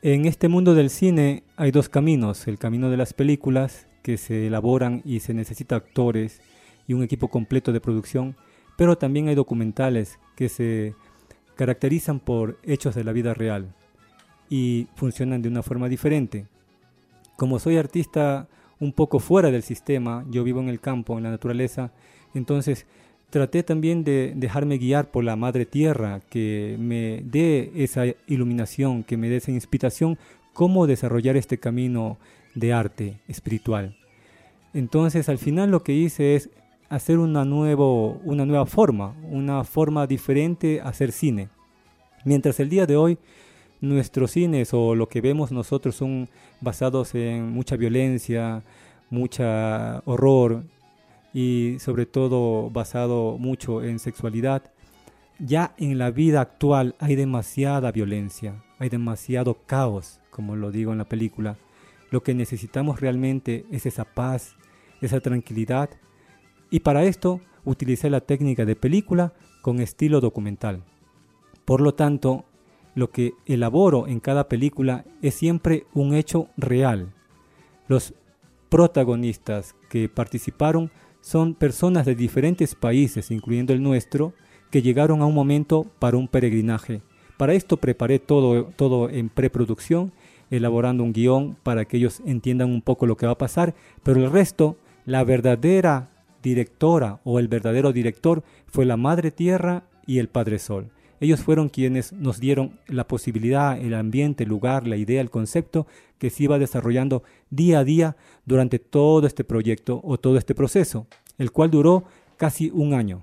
en 0.03 0.27
este 0.27 0.49
mundo 0.49 0.75
del 0.75 0.91
cine 0.91 1.45
hay 1.57 1.71
dos 1.71 1.89
caminos, 1.89 2.49
el 2.49 2.59
camino 2.59 2.91
de 2.91 2.97
las 2.97 3.13
películas 3.13 3.87
que 4.03 4.17
se 4.17 4.49
elaboran 4.49 5.01
y 5.05 5.21
se 5.21 5.35
necesita 5.35 5.77
actores 5.77 6.41
y 6.89 6.93
un 6.93 7.03
equipo 7.03 7.29
completo 7.29 7.73
de 7.73 7.81
producción, 7.81 8.37
pero 8.77 8.99
también 8.99 9.29
hay 9.29 9.35
documentales 9.35 10.19
que 10.35 10.49
se 10.49 10.95
caracterizan 11.55 12.19
por 12.19 12.59
hechos 12.65 12.95
de 12.95 13.05
la 13.05 13.13
vida 13.13 13.35
real 13.35 13.73
y 14.51 14.89
funcionan 14.97 15.41
de 15.41 15.49
una 15.49 15.63
forma 15.63 15.89
diferente. 15.89 16.47
Como 17.37 17.59
soy 17.59 17.77
artista 17.77 18.49
un 18.81 18.93
poco 18.93 19.21
fuera 19.21 19.51
del 19.51 19.63
sistema, 19.63 20.25
yo 20.29 20.43
vivo 20.43 20.61
en 20.61 20.69
el 20.69 20.81
campo, 20.81 21.17
en 21.17 21.23
la 21.23 21.31
naturaleza, 21.31 21.93
entonces 22.35 22.87
traté 23.33 23.62
también 23.62 24.05
de 24.05 24.35
dejarme 24.37 24.77
guiar 24.77 25.11
por 25.11 25.25
la 25.25 25.37
madre 25.37 25.64
tierra, 25.64 26.21
que 26.29 26.77
me 26.79 27.23
dé 27.25 27.73
esa 27.75 28.05
iluminación, 28.27 29.05
que 29.05 29.16
me 29.16 29.31
dé 29.31 29.37
esa 29.37 29.51
inspiración, 29.51 30.18
cómo 30.53 30.87
desarrollar 30.87 31.38
este 31.38 31.57
camino 31.57 32.18
de 32.55 32.75
arte 32.75 33.21
espiritual. 33.29 33.97
Entonces 34.75 35.31
al 35.31 35.38
final 35.38 35.71
lo 35.71 35.83
que 35.83 35.95
hice 35.95 36.37
es 36.37 36.51
hacer 36.90 37.18
una, 37.18 37.47
nuevo, 37.47 38.21
una 38.23 38.45
nueva 38.45 38.66
forma, 38.66 39.14
una 39.31 39.64
forma 39.64 40.07
diferente 40.07 40.83
a 40.83 40.90
hacer 40.90 41.11
cine. 41.11 41.49
Mientras 42.27 42.61
el 42.61 42.68
día 42.68 42.85
de 42.85 42.97
hoy 42.97 43.16
nuestros 43.81 44.33
cines 44.33 44.75
o 44.75 44.95
lo 44.95 45.09
que 45.09 45.23
vemos 45.23 45.53
nosotros 45.53 45.97
son 45.97 46.29
basados 46.61 47.14
en 47.14 47.51
mucha 47.51 47.77
violencia, 47.77 48.62
mucha 49.09 50.03
horror 50.05 50.64
y 51.33 51.77
sobre 51.79 52.07
todo 52.07 52.71
basado 52.71 53.38
mucho 53.38 53.83
en 53.83 53.99
sexualidad, 53.99 54.71
ya 55.38 55.75
en 55.79 55.99
la 55.99 56.11
vida 56.11 56.40
actual 56.40 56.95
hay 56.99 57.16
demasiada 57.16 57.90
violencia, 57.90 58.62
hay 58.79 58.88
demasiado 58.88 59.59
caos, 59.66 60.21
como 60.31 60.57
lo 60.57 60.71
digo 60.71 60.92
en 60.92 60.99
la 60.99 61.09
película. 61.09 61.57
Lo 62.11 62.23
que 62.23 62.35
necesitamos 62.35 63.01
realmente 63.01 63.64
es 63.71 63.87
esa 63.87 64.05
paz, 64.05 64.57
esa 65.01 65.21
tranquilidad 65.21 65.90
y 66.71 66.81
para 66.81 67.05
esto 67.05 67.40
utilicé 67.64 68.11
la 68.11 68.21
técnica 68.21 68.64
de 68.64 68.77
película 68.77 69.33
con 69.62 69.81
estilo 69.81 70.21
documental. 70.21 70.85
Por 71.64 71.81
lo 71.81 71.95
tanto, 71.95 72.45
lo 72.95 73.11
que 73.11 73.35
elaboro 73.47 74.07
en 74.07 74.21
cada 74.21 74.49
película 74.49 75.05
es 75.23 75.35
siempre 75.35 75.87
un 75.95 76.14
hecho 76.14 76.49
real. 76.57 77.12
Los 77.88 78.14
protagonistas 78.68 79.75
que 79.88 80.09
participaron 80.09 80.90
son 81.23 81.55
personas 81.55 82.05
de 82.05 82.15
diferentes 82.15 82.75
países, 82.75 83.31
incluyendo 83.31 83.73
el 83.73 83.83
nuestro, 83.83 84.35
que 84.71 84.83
llegaron 84.83 85.23
a 85.23 85.27
un 85.27 85.35
momento 85.35 85.87
para 85.99 86.19
un 86.19 86.29
peregrinaje. 86.29 87.01
Para 87.39 87.55
esto 87.55 87.79
preparé 87.79 88.19
todo, 88.19 88.65
todo 88.77 89.09
en 89.09 89.31
preproducción, 89.31 90.13
elaborando 90.51 91.03
un 91.03 91.15
guion 91.15 91.57
para 91.63 91.87
que 91.87 91.97
ellos 91.97 92.21
entiendan 92.27 92.71
un 92.71 92.83
poco 92.83 93.07
lo 93.07 93.17
que 93.17 93.27
va 93.27 93.33
a 93.33 93.39
pasar, 93.39 93.75
pero 94.03 94.23
el 94.23 94.31
resto, 94.31 94.77
la 95.07 95.25
verdadera 95.25 96.11
directora 96.43 97.21
o 97.25 97.39
el 97.39 97.49
verdadero 97.49 97.93
director 97.93 98.43
fue 98.67 98.85
la 98.85 98.97
Madre 98.97 99.31
Tierra 99.31 99.85
y 100.07 100.19
el 100.19 100.29
Padre 100.29 100.59
Sol. 100.59 100.91
Ellos 101.23 101.41
fueron 101.41 101.69
quienes 101.69 102.13
nos 102.13 102.41
dieron 102.41 102.81
la 102.89 103.07
posibilidad, 103.07 103.81
el 103.81 103.95
ambiente, 103.95 104.43
el 104.43 104.49
lugar, 104.49 104.89
la 104.89 104.97
idea, 104.97 105.21
el 105.21 105.31
concepto 105.31 105.87
que 106.19 106.31
se 106.31 106.43
iba 106.43 106.59
desarrollando 106.59 107.23
día 107.49 107.79
a 107.79 107.85
día 107.85 108.17
durante 108.45 108.81
todo 108.81 109.25
este 109.29 109.45
proyecto 109.45 110.01
o 110.03 110.19
todo 110.19 110.37
este 110.37 110.57
proceso, 110.57 111.07
el 111.39 111.53
cual 111.53 111.71
duró 111.71 112.03
casi 112.37 112.73
un 112.75 112.93
año. 112.93 113.23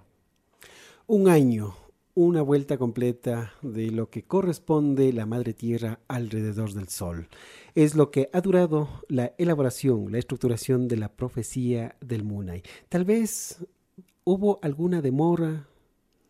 Un 1.08 1.28
año, 1.28 1.76
una 2.16 2.42
vuelta 2.42 2.78
completa 2.78 3.52
de 3.62 3.92
lo 3.92 4.10
que 4.10 4.24
corresponde 4.24 5.12
la 5.12 5.26
Madre 5.26 5.54
Tierra 5.54 6.00
alrededor 6.08 6.72
del 6.72 6.88
Sol. 6.88 7.28
Es 7.76 7.96
lo 7.96 8.12
que 8.12 8.30
ha 8.32 8.40
durado 8.40 8.88
la 9.10 9.34
elaboración, 9.38 10.10
la 10.10 10.20
estructuración 10.20 10.88
de 10.88 10.96
la 10.96 11.10
profecía 11.10 11.98
del 12.00 12.24
Munay. 12.24 12.64
Tal 12.88 13.04
vez 13.04 13.58
hubo 14.24 14.58
alguna 14.62 15.02
demora, 15.02 15.68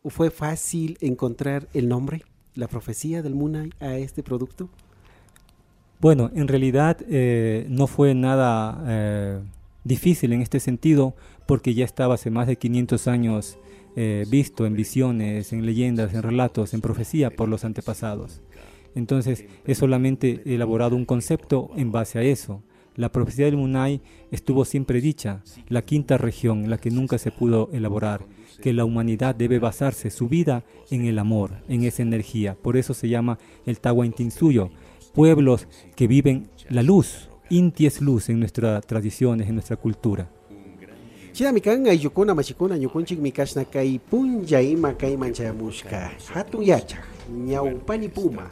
¿Fue 0.05 0.31
fácil 0.31 0.97
encontrar 1.01 1.67
el 1.73 1.89
nombre, 1.89 2.23
la 2.55 2.69
profecía 2.69 3.21
del 3.21 3.35
Munay 3.35 3.71
a 3.81 3.97
este 3.97 4.23
producto? 4.23 4.69
Bueno, 5.99 6.31
en 6.33 6.47
realidad 6.47 6.97
eh, 7.09 7.65
no 7.69 7.85
fue 7.85 8.15
nada 8.15 8.81
eh, 8.87 9.39
difícil 9.83 10.31
en 10.31 10.41
este 10.41 10.61
sentido 10.61 11.15
porque 11.45 11.73
ya 11.73 11.83
estaba 11.83 12.13
hace 12.13 12.31
más 12.31 12.47
de 12.47 12.55
500 12.55 13.07
años 13.09 13.57
eh, 13.97 14.25
visto 14.29 14.65
en 14.65 14.75
visiones, 14.75 15.51
en 15.51 15.65
leyendas, 15.65 16.13
en 16.13 16.23
relatos, 16.23 16.73
en 16.73 16.79
profecía 16.79 17.29
por 17.29 17.49
los 17.49 17.65
antepasados. 17.65 18.41
Entonces 18.95 19.43
he 19.65 19.75
solamente 19.75 20.41
elaborado 20.45 20.95
un 20.95 21.03
concepto 21.03 21.71
en 21.75 21.91
base 21.91 22.19
a 22.19 22.21
eso. 22.21 22.63
La 22.95 23.11
profecía 23.11 23.45
del 23.45 23.57
Munay 23.57 24.01
estuvo 24.31 24.65
siempre 24.65 25.01
dicha, 25.01 25.41
la 25.67 25.83
quinta 25.83 26.17
región, 26.17 26.69
la 26.69 26.77
que 26.77 26.91
nunca 26.91 27.17
se 27.17 27.31
pudo 27.31 27.69
elaborar 27.71 28.25
que 28.61 28.73
la 28.73 28.85
humanidad 28.85 29.35
debe 29.35 29.59
basarse 29.59 30.09
su 30.09 30.27
vida 30.27 30.63
en 30.91 31.05
el 31.05 31.17
amor, 31.19 31.51
en 31.67 31.83
esa 31.83 32.01
energía. 32.01 32.55
Por 32.55 32.77
eso 32.77 32.93
se 32.93 33.07
llama 33.07 33.39
el 33.65 33.79
Tahuantinsuyo, 33.79 34.69
pueblos 35.13 35.67
que 35.95 36.07
viven 36.07 36.49
la 36.69 36.83
luz. 36.83 37.29
Inti 37.49 37.85
es 37.85 38.01
luz 38.01 38.29
en 38.29 38.39
nuestras 38.39 38.85
tradiciones, 38.85 39.47
en 39.47 39.55
nuestra 39.55 39.77
cultura. 39.77 40.29
Chinamikan 41.31 41.87
ay 41.87 41.99
yukuna 41.99 42.35
machikuna 42.35 42.75
ñukunchik 42.77 43.19
mikashna 43.19 43.63
kay 43.63 43.99
punlla 43.99 44.61
ima 44.61 44.93
kay 44.97 45.15
manchamushka 45.15 46.11
hatun 46.33 46.65
yachak 46.65 47.05
ñawpani 47.29 48.09
puma 48.09 48.49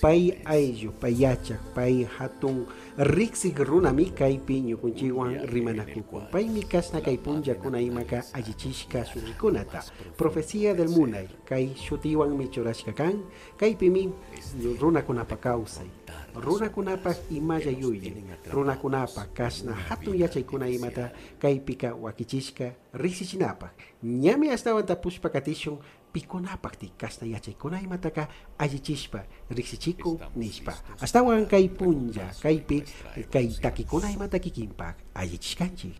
pay 0.00 0.38
ayllu 0.44 0.92
pay 0.92 1.14
yachak 1.14 1.58
pay 1.74 2.06
hatun 2.18 2.66
riksik 2.98 3.58
runami 3.58 4.10
kaypi 4.10 4.60
ñukunchikwan 4.60 5.46
rimanakukun 5.46 6.26
paymi 6.32 6.62
kashna 6.62 7.00
kay 7.00 7.16
punllakuna 7.16 7.80
imaka 7.80 8.22
allichishka 8.32 9.04
surikunata 9.04 9.82
profecía 10.16 10.74
del 10.74 10.88
munay 10.88 11.28
kay 11.44 11.74
shutiwanmi 11.74 12.48
churashka 12.50 12.92
kan. 12.92 13.22
Kaypimi 13.56 14.12
runakunapa 14.80 15.36
kawsay 15.36 15.86
runakunapaq 16.34 17.16
imalla 17.30 17.70
yuyay 17.70 18.14
runakunapa 18.52 19.26
kashna 19.34 19.72
hatun 19.74 20.16
yachaykuna 20.18 20.68
imata 20.68 21.10
kaypika 21.38 21.94
wakichishka 21.94 22.72
riksichinapaq 22.94 23.70
ñami 24.04 24.50
astawan 24.50 24.86
tapushpa 24.86 25.28
katishun 25.28 25.78
pikunapaq 26.12 26.74
ti 26.78 26.92
kashna 26.98 27.28
yachaykuna 27.28 27.80
imataka 27.80 28.28
allichishpa 28.58 29.22
riksichikun 29.50 30.18
nishpa 30.36 30.74
astawan 31.00 31.46
kay 31.46 31.68
punlla 31.68 32.30
kaypi 32.42 32.82
kay 33.30 33.46
takikuna 33.62 34.10
imata 34.10 34.38
kikinpaq 34.38 34.96
allichishkanchik 35.14 35.94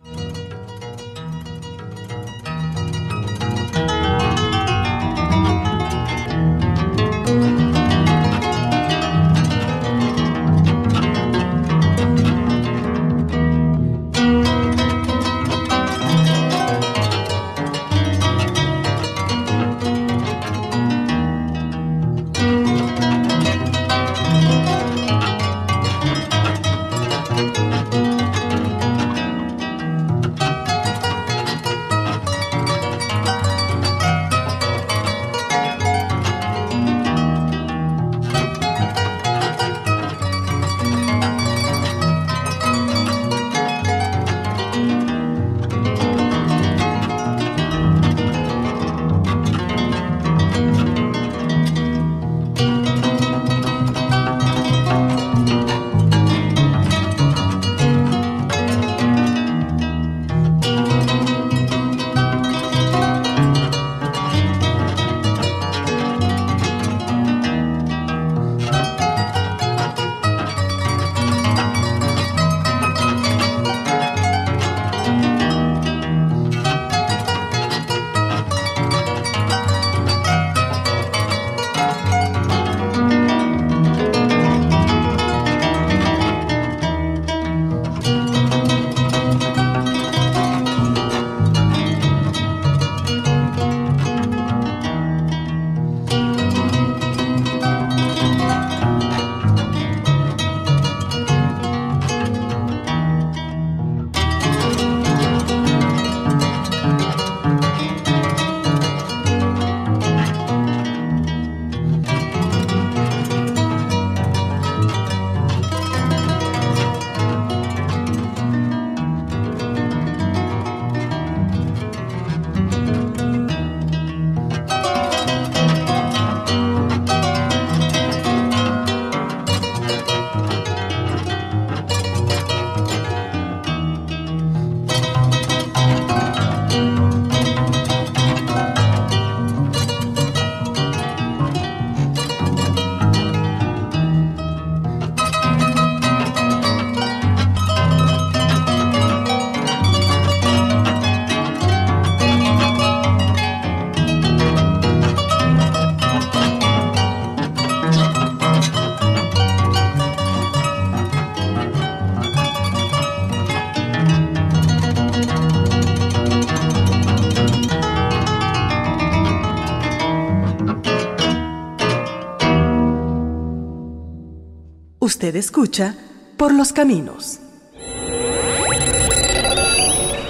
Usted 175.21 175.35
escucha 175.35 175.93
Por 176.35 176.51
los 176.51 176.73
Caminos. 176.73 177.37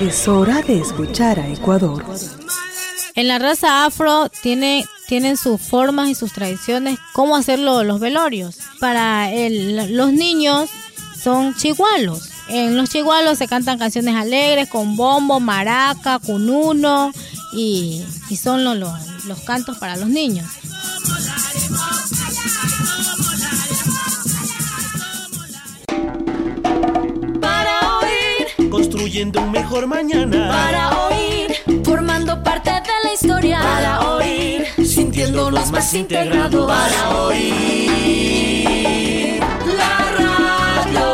Es 0.01 0.27
hora 0.27 0.61
de 0.63 0.81
escuchar 0.81 1.39
a 1.39 1.47
Ecuador. 1.47 2.03
En 3.15 3.29
la 3.29 3.39
raza 3.39 3.85
afro 3.85 4.27
tiene, 4.41 4.85
tienen 5.07 5.37
sus 5.37 5.61
formas 5.61 6.09
y 6.09 6.15
sus 6.15 6.33
tradiciones, 6.33 6.99
cómo 7.13 7.37
hacerlo 7.37 7.85
los 7.85 8.01
velorios. 8.01 8.57
Para 8.81 9.31
el- 9.31 9.95
los 9.95 10.11
niños 10.11 10.69
son 11.17 11.55
chigualos. 11.55 12.29
En 12.49 12.75
los 12.75 12.89
chigualos 12.89 13.37
se 13.37 13.47
cantan 13.47 13.79
canciones 13.79 14.15
alegres 14.17 14.67
con 14.67 14.97
bombo, 14.97 15.39
maraca, 15.39 16.19
cununo 16.19 17.13
y, 17.53 18.03
y 18.29 18.35
son 18.35 18.65
lo- 18.65 18.75
lo- 18.75 18.97
los 19.25 19.39
cantos 19.43 19.77
para 19.77 19.95
los 19.95 20.09
niños. 20.09 20.47
Construyendo 29.21 29.41
un 29.41 29.51
mejor 29.51 29.87
mañana. 29.87 30.49
para 30.49 30.89
oír, 31.07 31.51
formando 31.83 32.41
parte 32.43 32.71
de 32.71 32.79
la 33.03 33.13
historia. 33.13 33.59
Para 33.61 34.15
oír, 34.15 34.65
sintiéndonos 34.85 35.71
más 35.71 35.93
integrados. 35.93 36.67
Para 36.67 37.19
oír 37.25 38.69
la 39.65 39.97
radio. 40.17 41.05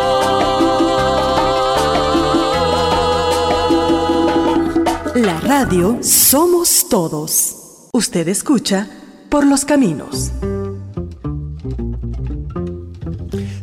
La 5.16 5.40
radio 5.40 5.98
somos 6.02 6.88
todos. 6.90 7.90
Usted 7.92 8.28
escucha 8.28 8.88
Por 9.30 9.46
los 9.46 9.66
Caminos. 9.66 10.32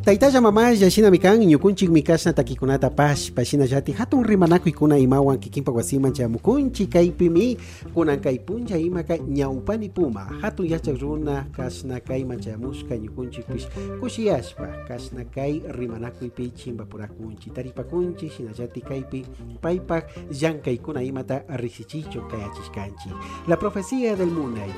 Taytalla 0.04 0.40
mamalla 0.40 0.90
shina 0.90 1.10
mikan 1.10 1.40
ñukunchik 1.40 1.88
mikashna 1.90 2.32
takikunata 2.32 2.90
pash 2.90 3.32
pashina 3.32 3.64
llati 3.64 3.92
hatun 3.92 4.24
rimanakuykuna 4.24 4.98
imawan 4.98 5.38
kikinpa 5.38 5.72
wasiman 5.72 6.12
chamukunchik 6.12 6.90
kaypimi 6.92 7.56
kunan 7.94 8.20
kay 8.20 8.38
puncha 8.38 8.76
ima 8.76 9.02
kay 9.02 9.18
ñawpani 9.24 9.88
puma 9.88 10.28
hatun 10.42 10.68
yachak 10.68 11.00
runa 11.00 11.46
kashna 11.56 12.00
kayman 12.00 12.36
chamushka 12.40 12.96
ñukunchik 13.00 13.46
pish 13.48 13.64
kushiyashpa 14.00 14.84
kashna 14.88 15.24
kay 15.24 15.62
rimanakuypi 15.72 16.50
chimbapurakunchik 16.52 17.54
taripakunchik 17.54 18.32
shinallati 18.32 18.80
kaypi 18.84 19.24
paypak 19.62 20.04
llankaykuna 20.28 21.00
imata 21.02 21.44
riksichichon 21.48 22.28
kayachishkanchik. 22.28 23.12
La 23.48 23.56
profecía 23.56 24.16
del 24.16 24.28
munay 24.28 24.68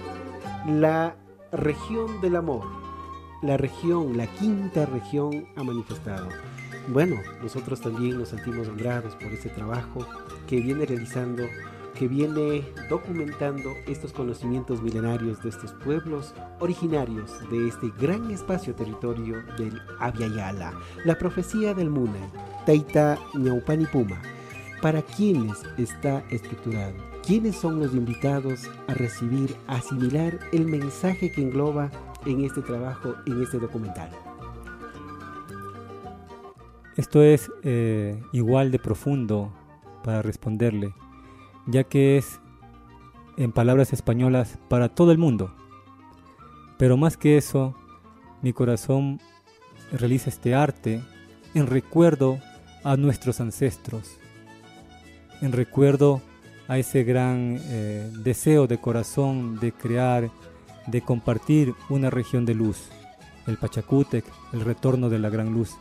la 0.70 1.16
región 1.50 2.20
del 2.22 2.36
amor 2.36 2.86
la 3.46 3.56
región, 3.56 4.16
la 4.16 4.26
quinta 4.26 4.87
región 4.87 5.46
ha 5.54 5.62
manifestado. 5.62 6.28
Bueno, 6.88 7.16
nosotros 7.42 7.80
también 7.80 8.18
nos 8.18 8.30
sentimos 8.30 8.68
honrados 8.68 9.14
por 9.14 9.32
ese 9.32 9.48
trabajo 9.48 10.06
que 10.48 10.61
viene 10.61 10.85
realizando, 10.85 11.44
que 11.94 12.09
viene 12.09 12.64
documentando 12.88 13.70
estos 13.87 14.12
conocimientos 14.12 14.82
milenarios 14.82 15.42
de 15.42 15.48
estos 15.48 15.72
pueblos 15.72 16.35
originarios 16.61 17.32
de 17.50 17.68
este 17.68 17.92
gran 18.00 18.30
espacio 18.30 18.74
territorio 18.74 19.37
del 19.56 19.80
Aviala. 20.00 20.72
La 21.04 21.16
profecía 21.16 21.72
del 21.72 21.90
Muna, 21.90 22.30
Taita 22.66 23.18
Ñaupani 23.35 23.87
Puma. 23.87 24.20
¿Para 24.82 25.02
quiénes 25.02 25.62
está 25.78 26.22
estructurado? 26.30 26.94
¿Quiénes 27.26 27.56
son 27.56 27.80
los 27.80 27.94
invitados 27.94 28.70
a 28.87 28.94
recibir, 28.94 29.56
a 29.66 29.76
asimilar 29.76 30.38
el 30.52 30.66
mensaje 30.66 31.32
que 31.32 31.42
engloba 31.42 31.90
en 32.26 32.44
este 32.44 32.60
trabajo, 32.60 33.14
en 33.26 33.42
este 33.42 33.58
documental? 33.58 34.10
Esto 36.96 37.22
es 37.22 37.50
eh, 37.62 38.20
igual 38.32 38.70
de 38.70 38.78
profundo 38.78 39.52
para 40.02 40.22
responderle, 40.22 40.94
ya 41.66 41.84
que 41.84 42.16
es, 42.16 42.40
en 43.36 43.52
palabras 43.52 43.92
españolas, 43.92 44.58
para 44.68 44.88
todo 44.88 45.12
el 45.12 45.18
mundo. 45.18 45.54
Pero 46.78 46.96
más 46.96 47.16
que 47.16 47.36
eso, 47.36 47.74
mi 48.42 48.52
corazón 48.52 49.20
realiza 49.92 50.30
este 50.30 50.54
arte 50.54 51.02
en 51.54 51.66
recuerdo 51.66 52.38
a 52.82 52.96
nuestros 52.96 53.40
ancestros, 53.40 54.18
en 55.42 55.52
recuerdo 55.52 56.22
a 56.68 56.78
ese 56.78 57.04
gran 57.04 57.58
eh, 57.60 58.10
deseo 58.22 58.66
de 58.66 58.78
corazón 58.78 59.58
de 59.60 59.72
crear, 59.72 60.30
de 60.87 61.03
compartir 61.03 61.75
una 61.88 62.11
región 62.11 62.44
de 62.44 62.55
luz, 62.55 62.88
el 63.46 63.57
Pachacútec, 63.57 64.25
el 64.53 64.61
retorno 64.61 65.09
de 65.09 65.18
la 65.18 65.31
gran 65.31 65.53
luz. 65.53 65.77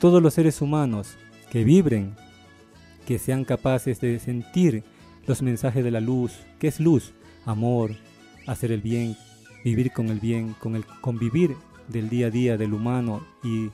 Todos 0.00 0.22
los 0.22 0.34
seres 0.34 0.60
humanos 0.60 1.16
que 1.50 1.64
vibren, 1.64 2.14
que 3.06 3.18
sean 3.18 3.44
capaces 3.44 4.00
de 4.00 4.18
sentir 4.18 4.84
los 5.26 5.42
mensajes 5.42 5.84
de 5.84 5.90
la 5.90 6.00
luz, 6.00 6.32
que 6.58 6.68
es 6.68 6.80
luz, 6.80 7.12
amor, 7.44 7.92
hacer 8.46 8.72
el 8.72 8.80
bien, 8.80 9.16
vivir 9.64 9.92
con 9.92 10.08
el 10.08 10.20
bien, 10.20 10.54
con 10.60 10.76
el 10.76 10.84
convivir 11.00 11.56
del 11.88 12.08
día 12.08 12.26
a 12.26 12.30
día 12.30 12.56
del 12.56 12.74
humano 12.74 13.24
y 13.42 13.70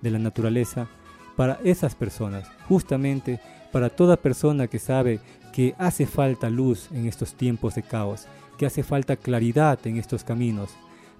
de 0.00 0.10
la 0.10 0.18
naturaleza, 0.18 0.88
para 1.36 1.58
esas 1.64 1.94
personas, 1.94 2.48
justamente 2.68 3.40
para 3.72 3.90
toda 3.90 4.16
persona 4.16 4.68
que 4.68 4.78
sabe 4.78 5.20
que 5.52 5.74
hace 5.78 6.06
falta 6.06 6.48
luz 6.48 6.88
en 6.92 7.06
estos 7.06 7.34
tiempos 7.34 7.74
de 7.74 7.82
caos, 7.82 8.26
que 8.58 8.66
hace 8.66 8.82
falta 8.82 9.16
claridad 9.16 9.78
en 9.86 9.96
estos 9.96 10.24
caminos. 10.24 10.70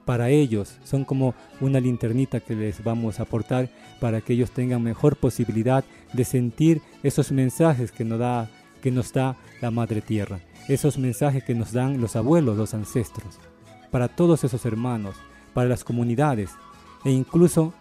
Para 0.04 0.28
ellos 0.28 0.76
son 0.84 1.04
como 1.04 1.34
una 1.60 1.80
linternita 1.80 2.40
que 2.40 2.54
les 2.54 2.84
vamos 2.84 3.18
a 3.18 3.22
aportar 3.22 3.70
para 4.00 4.20
que 4.20 4.34
ellos 4.34 4.50
tengan 4.50 4.82
mejor 4.82 5.16
posibilidad 5.16 5.84
de 6.12 6.24
sentir 6.24 6.82
esos 7.02 7.32
mensajes 7.32 7.90
que 7.90 8.04
nos 8.04 8.18
da, 8.18 8.50
que 8.82 8.90
nos 8.90 9.12
da 9.12 9.36
la 9.62 9.70
Madre 9.70 10.02
Tierra, 10.02 10.40
esos 10.68 10.98
mensajes 10.98 11.42
que 11.42 11.54
nos 11.54 11.72
dan 11.72 12.00
los 12.00 12.16
abuelos, 12.16 12.58
los 12.58 12.74
ancestros. 12.74 13.38
Para 13.90 14.08
todos 14.08 14.44
esos 14.44 14.66
hermanos, 14.66 15.16
para 15.54 15.68
las 15.68 15.84
comunidades 15.84 16.50
e 17.04 17.10
incluso 17.10 17.72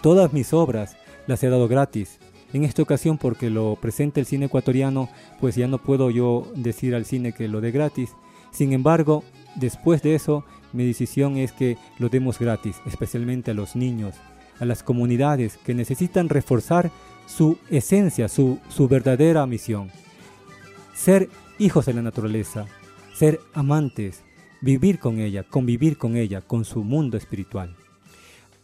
todas 0.00 0.32
mis 0.32 0.52
obras 0.52 0.96
las 1.26 1.42
he 1.42 1.48
dado 1.48 1.66
gratis. 1.66 2.18
En 2.52 2.64
esta 2.64 2.82
ocasión 2.82 3.18
porque 3.18 3.50
lo 3.50 3.76
presenta 3.76 4.20
el 4.20 4.26
cine 4.26 4.46
ecuatoriano, 4.46 5.08
pues 5.40 5.56
ya 5.56 5.66
no 5.66 5.78
puedo 5.78 6.10
yo 6.10 6.50
decir 6.54 6.94
al 6.94 7.04
cine 7.04 7.32
que 7.32 7.48
lo 7.48 7.60
dé 7.60 7.72
gratis. 7.72 8.14
Sin 8.50 8.72
embargo, 8.72 9.24
después 9.56 10.02
de 10.02 10.14
eso, 10.14 10.44
mi 10.72 10.86
decisión 10.86 11.36
es 11.36 11.52
que 11.52 11.76
lo 11.98 12.08
demos 12.08 12.38
gratis, 12.38 12.80
especialmente 12.86 13.50
a 13.50 13.54
los 13.54 13.76
niños, 13.76 14.14
a 14.60 14.64
las 14.64 14.82
comunidades 14.82 15.58
que 15.58 15.74
necesitan 15.74 16.28
reforzar 16.28 16.90
su 17.26 17.58
esencia, 17.70 18.28
su, 18.28 18.58
su 18.68 18.88
verdadera 18.88 19.46
misión. 19.46 19.90
Ser 20.94 21.28
hijos 21.58 21.86
de 21.86 21.94
la 21.94 22.02
naturaleza, 22.02 22.66
ser 23.14 23.40
amantes, 23.54 24.22
vivir 24.60 24.98
con 24.98 25.18
ella, 25.18 25.44
convivir 25.44 25.98
con 25.98 26.16
ella, 26.16 26.40
con 26.40 26.64
su 26.64 26.82
mundo 26.82 27.16
espiritual. 27.16 27.76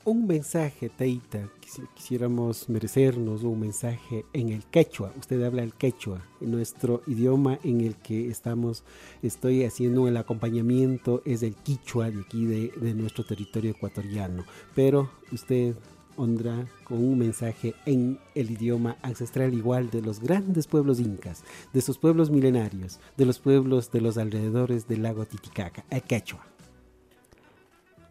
Un 0.06 0.26
mensaje, 0.26 0.90
Teita, 0.90 1.48
quisi- 1.62 1.88
quisiéramos 1.94 2.68
merecernos 2.68 3.42
un 3.42 3.58
mensaje 3.60 4.26
en 4.34 4.50
el 4.50 4.62
quechua. 4.66 5.10
Usted 5.18 5.42
habla 5.42 5.62
el 5.62 5.72
quechua, 5.72 6.22
nuestro 6.42 7.02
idioma 7.06 7.58
en 7.64 7.80
el 7.80 7.94
que 7.96 8.28
estamos, 8.28 8.84
estoy 9.22 9.64
haciendo 9.64 10.06
el 10.06 10.18
acompañamiento, 10.18 11.22
es 11.24 11.42
el 11.42 11.54
quichua 11.54 12.10
de 12.10 12.20
aquí, 12.20 12.44
de, 12.44 12.94
nuestro 12.94 13.24
territorio 13.24 13.70
ecuatoriano. 13.70 14.44
Pero 14.74 15.10
usted 15.32 15.74
honra 16.18 16.66
con 16.84 16.98
un 16.98 17.18
mensaje 17.18 17.74
en 17.86 18.18
el 18.34 18.50
idioma 18.50 18.98
ancestral 19.00 19.54
igual 19.54 19.88
de 19.90 20.02
los 20.02 20.20
grandes 20.20 20.66
pueblos 20.66 21.00
incas, 21.00 21.44
de 21.72 21.80
sus 21.80 21.96
pueblos 21.96 22.30
milenarios, 22.30 23.00
de 23.16 23.24
los 23.24 23.38
pueblos 23.38 23.90
de 23.90 24.02
los 24.02 24.18
alrededores 24.18 24.86
del 24.86 25.02
lago 25.02 25.24
Titicaca, 25.24 25.86
el 25.88 26.02
quechua. 26.02 26.46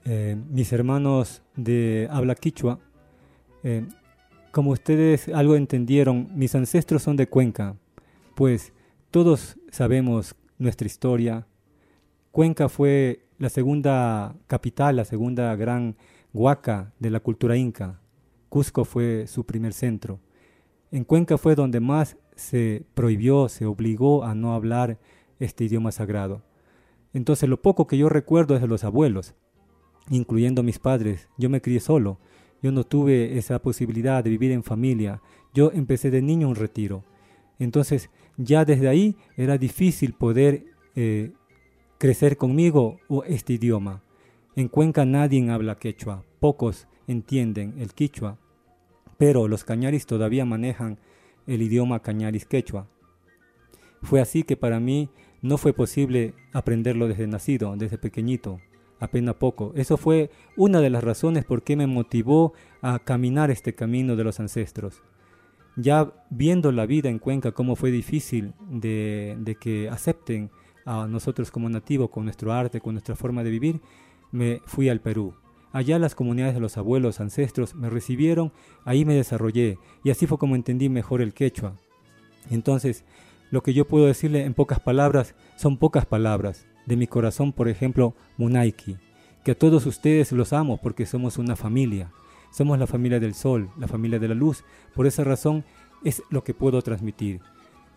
Eh, 0.05 0.35
mis 0.49 0.73
hermanos 0.73 1.43
de 1.55 2.09
habla 2.11 2.35
quichua, 2.35 2.79
eh, 3.63 3.87
como 4.51 4.71
ustedes 4.71 5.29
algo 5.29 5.55
entendieron, 5.55 6.29
mis 6.35 6.55
ancestros 6.55 7.03
son 7.03 7.15
de 7.15 7.27
Cuenca, 7.27 7.77
pues 8.35 8.73
todos 9.11 9.57
sabemos 9.71 10.35
nuestra 10.57 10.87
historia. 10.87 11.47
Cuenca 12.31 12.67
fue 12.67 13.25
la 13.37 13.49
segunda 13.49 14.35
capital, 14.47 14.97
la 14.97 15.05
segunda 15.05 15.55
gran 15.55 15.95
huaca 16.33 16.91
de 16.99 17.09
la 17.09 17.21
cultura 17.21 17.55
inca. 17.55 18.01
Cusco 18.49 18.83
fue 18.83 19.25
su 19.27 19.45
primer 19.45 19.71
centro. 19.71 20.19
En 20.91 21.05
Cuenca 21.05 21.37
fue 21.37 21.55
donde 21.55 21.79
más 21.79 22.17
se 22.35 22.83
prohibió, 22.93 23.47
se 23.47 23.65
obligó 23.65 24.25
a 24.25 24.35
no 24.35 24.53
hablar 24.53 24.99
este 25.39 25.63
idioma 25.63 25.93
sagrado. 25.93 26.41
Entonces 27.13 27.47
lo 27.47 27.61
poco 27.61 27.87
que 27.87 27.97
yo 27.97 28.09
recuerdo 28.09 28.55
es 28.55 28.61
de 28.61 28.67
los 28.67 28.83
abuelos 28.83 29.33
incluyendo 30.09 30.63
mis 30.63 30.79
padres. 30.79 31.29
Yo 31.37 31.49
me 31.49 31.61
crié 31.61 31.79
solo. 31.79 32.19
Yo 32.61 32.71
no 32.71 32.83
tuve 32.83 33.37
esa 33.37 33.59
posibilidad 33.59 34.23
de 34.23 34.29
vivir 34.29 34.51
en 34.51 34.63
familia. 34.63 35.21
Yo 35.53 35.71
empecé 35.73 36.11
de 36.11 36.21
niño 36.21 36.47
un 36.47 36.55
retiro. 36.55 37.03
Entonces, 37.59 38.09
ya 38.37 38.65
desde 38.65 38.87
ahí 38.87 39.15
era 39.37 39.57
difícil 39.57 40.13
poder 40.13 40.65
eh, 40.95 41.31
crecer 41.97 42.37
conmigo 42.37 42.99
o 43.07 43.23
este 43.23 43.53
idioma. 43.53 44.03
En 44.55 44.67
Cuenca 44.67 45.05
nadie 45.05 45.49
habla 45.49 45.79
quechua, 45.79 46.23
pocos 46.39 46.87
entienden 47.07 47.75
el 47.79 47.93
quichua, 47.93 48.37
pero 49.17 49.47
los 49.47 49.63
cañaris 49.63 50.05
todavía 50.05 50.45
manejan 50.45 50.99
el 51.47 51.61
idioma 51.61 52.01
cañaris 52.01 52.45
quechua. 52.45 52.87
Fue 54.01 54.21
así 54.21 54.43
que 54.43 54.57
para 54.57 54.79
mí 54.79 55.09
no 55.41 55.57
fue 55.57 55.73
posible 55.73 56.33
aprenderlo 56.53 57.07
desde 57.07 57.27
nacido, 57.27 57.75
desde 57.77 57.97
pequeñito, 57.97 58.59
apenas 59.03 59.35
poco. 59.35 59.73
Eso 59.75 59.97
fue 59.97 60.31
una 60.55 60.79
de 60.79 60.89
las 60.89 61.03
razones 61.03 61.43
por 61.43 61.61
qué 61.61 61.75
me 61.75 61.87
motivó 61.87 62.53
a 62.81 62.99
caminar 62.99 63.51
este 63.51 63.75
camino 63.75 64.15
de 64.15 64.23
los 64.23 64.39
ancestros. 64.39 65.03
Ya 65.75 66.13
viendo 66.29 66.71
la 66.71 66.85
vida 66.85 67.09
en 67.09 67.19
Cuenca, 67.19 67.51
cómo 67.51 67.75
fue 67.75 67.91
difícil 67.91 68.53
de, 68.69 69.35
de 69.39 69.55
que 69.55 69.89
acepten 69.89 70.51
a 70.85 71.07
nosotros 71.07 71.51
como 71.51 71.69
nativos, 71.69 72.09
con 72.11 72.23
nuestro 72.23 72.53
arte, 72.53 72.79
con 72.79 72.93
nuestra 72.93 73.15
forma 73.15 73.43
de 73.43 73.49
vivir, 73.49 73.81
me 74.31 74.61
fui 74.65 74.87
al 74.87 75.01
Perú. 75.01 75.33
Allá 75.73 75.99
las 75.99 76.15
comunidades 76.15 76.53
de 76.53 76.61
los 76.61 76.77
abuelos, 76.77 77.19
ancestros, 77.19 77.75
me 77.75 77.89
recibieron, 77.89 78.53
ahí 78.85 79.03
me 79.03 79.15
desarrollé 79.15 79.79
y 80.03 80.11
así 80.11 80.27
fue 80.27 80.37
como 80.37 80.55
entendí 80.55 80.87
mejor 80.87 81.21
el 81.21 81.33
quechua. 81.33 81.75
Entonces, 82.49 83.03
lo 83.53 83.61
que 83.61 83.75
yo 83.75 83.85
puedo 83.85 84.07
decirle 84.07 84.45
en 84.45 84.55
pocas 84.55 84.79
palabras 84.79 85.35
son 85.57 85.77
pocas 85.77 86.07
palabras. 86.07 86.65
De 86.87 86.95
mi 86.95 87.05
corazón, 87.05 87.53
por 87.53 87.69
ejemplo, 87.69 88.15
Munaiki, 88.37 88.97
que 89.43 89.51
a 89.51 89.55
todos 89.55 89.85
ustedes 89.85 90.31
los 90.31 90.53
amo 90.53 90.79
porque 90.81 91.05
somos 91.05 91.37
una 91.37 91.55
familia. 91.55 92.11
Somos 92.49 92.79
la 92.79 92.87
familia 92.87 93.19
del 93.19 93.35
sol, 93.35 93.69
la 93.77 93.87
familia 93.87 94.17
de 94.17 94.29
la 94.29 94.33
luz. 94.33 94.63
Por 94.95 95.05
esa 95.05 95.23
razón 95.23 95.63
es 96.03 96.23
lo 96.31 96.43
que 96.43 96.55
puedo 96.55 96.81
transmitir 96.81 97.41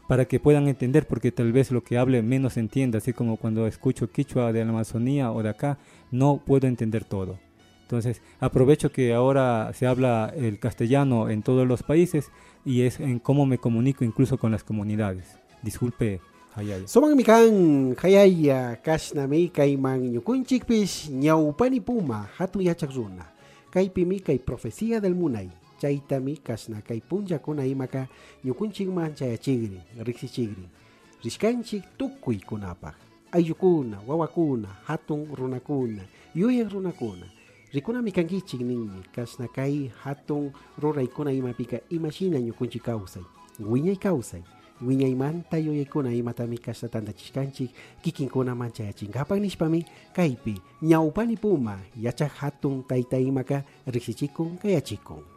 para 0.07 0.27
que 0.27 0.39
puedan 0.39 0.69
entender, 0.69 1.07
porque 1.07 1.33
tal 1.33 1.53
vez 1.53 1.73
lo 1.73 1.83
que 1.83 1.97
hable 1.97 2.21
menos 2.23 2.59
entienda, 2.59 2.99
así 2.99 3.15
como 3.15 3.39
cuando 3.39 3.67
escucho 3.67 4.11
quichua 4.11 4.53
de 4.53 4.63
la 4.63 4.71
Amazonía 4.71 5.33
o 5.33 5.43
de 5.43 5.49
acá, 5.49 5.79
no 6.11 6.43
puedo 6.45 6.69
entender 6.69 7.05
todo. 7.05 7.39
Entonces, 7.81 8.21
aprovecho 8.41 8.93
que 8.93 9.15
ahora 9.15 9.73
se 9.73 9.87
habla 9.87 10.33
el 10.37 10.59
castellano 10.59 11.31
en 11.31 11.43
todos 11.43 11.67
los 11.67 11.83
países 11.83 12.31
y 12.65 12.83
es 12.83 13.01
en 13.01 13.21
cómo 13.21 13.47
me 13.47 13.59
comunico 13.59 14.05
incluso 14.05 14.39
con 14.39 14.53
las 14.53 14.63
comunidades. 14.63 15.39
Disculpe, 15.67 16.21
Hayaya. 16.55 16.87
Mikan 17.17 17.51
hayaya 17.99 18.79
kasnami 18.79 19.51
kay 19.51 19.75
mang 19.77 19.99
nyukunchikpis 19.99 21.11
ñawpani 21.11 21.81
puma 21.83 22.31
hatu 22.39 22.63
yachakzuna. 22.63 23.27
Kay 23.75 23.91
pimi 23.91 24.21
kay 24.23 24.39
profecía 24.39 25.01
del 25.03 25.15
munay. 25.19 25.51
Chaitami 25.83 26.39
kasna 26.39 26.81
kay 26.87 27.01
punjakuna 27.03 27.67
imaka 27.67 28.07
ñukunchikman 28.45 29.15
chayachigri, 29.19 29.81
riksichigri. 30.07 30.69
Rishkanchik 31.25 31.83
tukuy 31.99 32.39
kunapaj. 32.47 32.95
Ayukuna, 33.33 33.99
wawakuna, 34.07 34.69
hatun 34.87 35.27
runakuna, 35.35 36.03
yuyak 36.35 36.71
runakuna. 36.73 37.27
Rikunami 37.75 38.13
kankichik 38.13 38.61
ninmi, 38.61 39.03
kasna 39.13 39.49
kay 39.49 39.91
hatun 40.05 40.53
ruraykuna 40.79 41.33
imapika 41.33 41.81
imashina 41.91 42.39
ñukunchik 42.39 42.83
kawsay. 42.87 43.23
Wiñay 43.61 43.97
kawsay. 43.97 44.43
Wiñaymanta 44.81 45.59
yuyaykuna 45.59 46.13
imatami 46.13 46.59
kasna 46.59 46.89
tantachishkanchik 46.89 47.71
kikinkunaman 48.03 48.73
chayachinkapak 48.73 49.41
nishpami 49.41 49.85
kaypi 50.17 50.55
ñawpani 50.83 51.37
puma 51.37 51.79
yachak 51.97 52.33
hatun 52.41 52.83
tayta 52.89 53.17
imaka 53.19 53.65
riksichikun 53.87 54.59
kayachikun 54.59 55.36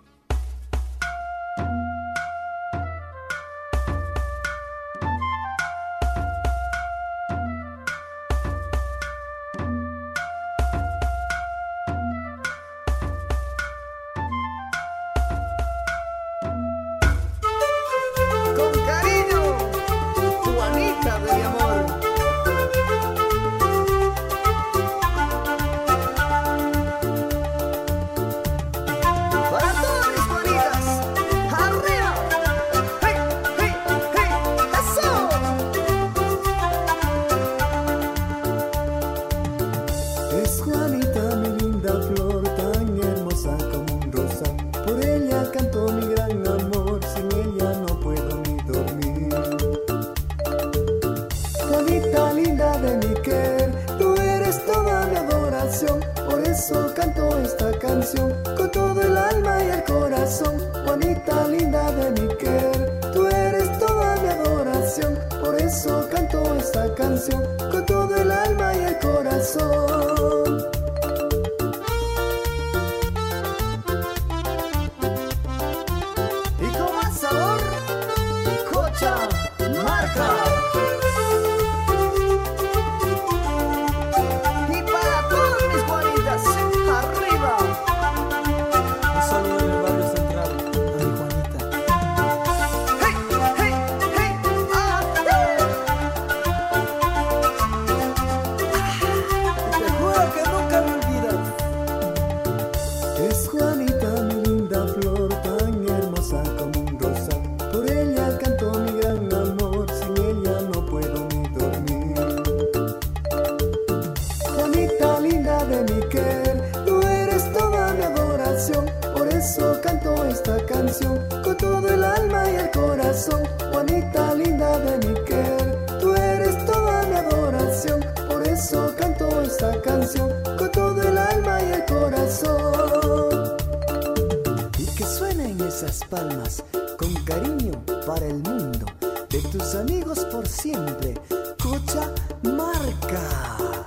con 136.98 137.14
cariño 137.26 137.72
para 138.06 138.26
el 138.28 138.36
mundo. 138.36 138.86
De 139.30 139.42
tus 139.52 139.76
amigos 139.76 140.20
por 140.32 140.48
siempre, 140.48 141.16
Cocha 141.62 142.12
Marca. 142.44 143.79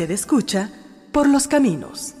Usted 0.00 0.12
escucha 0.12 0.70
por 1.12 1.28
los 1.28 1.46
caminos. 1.46 2.14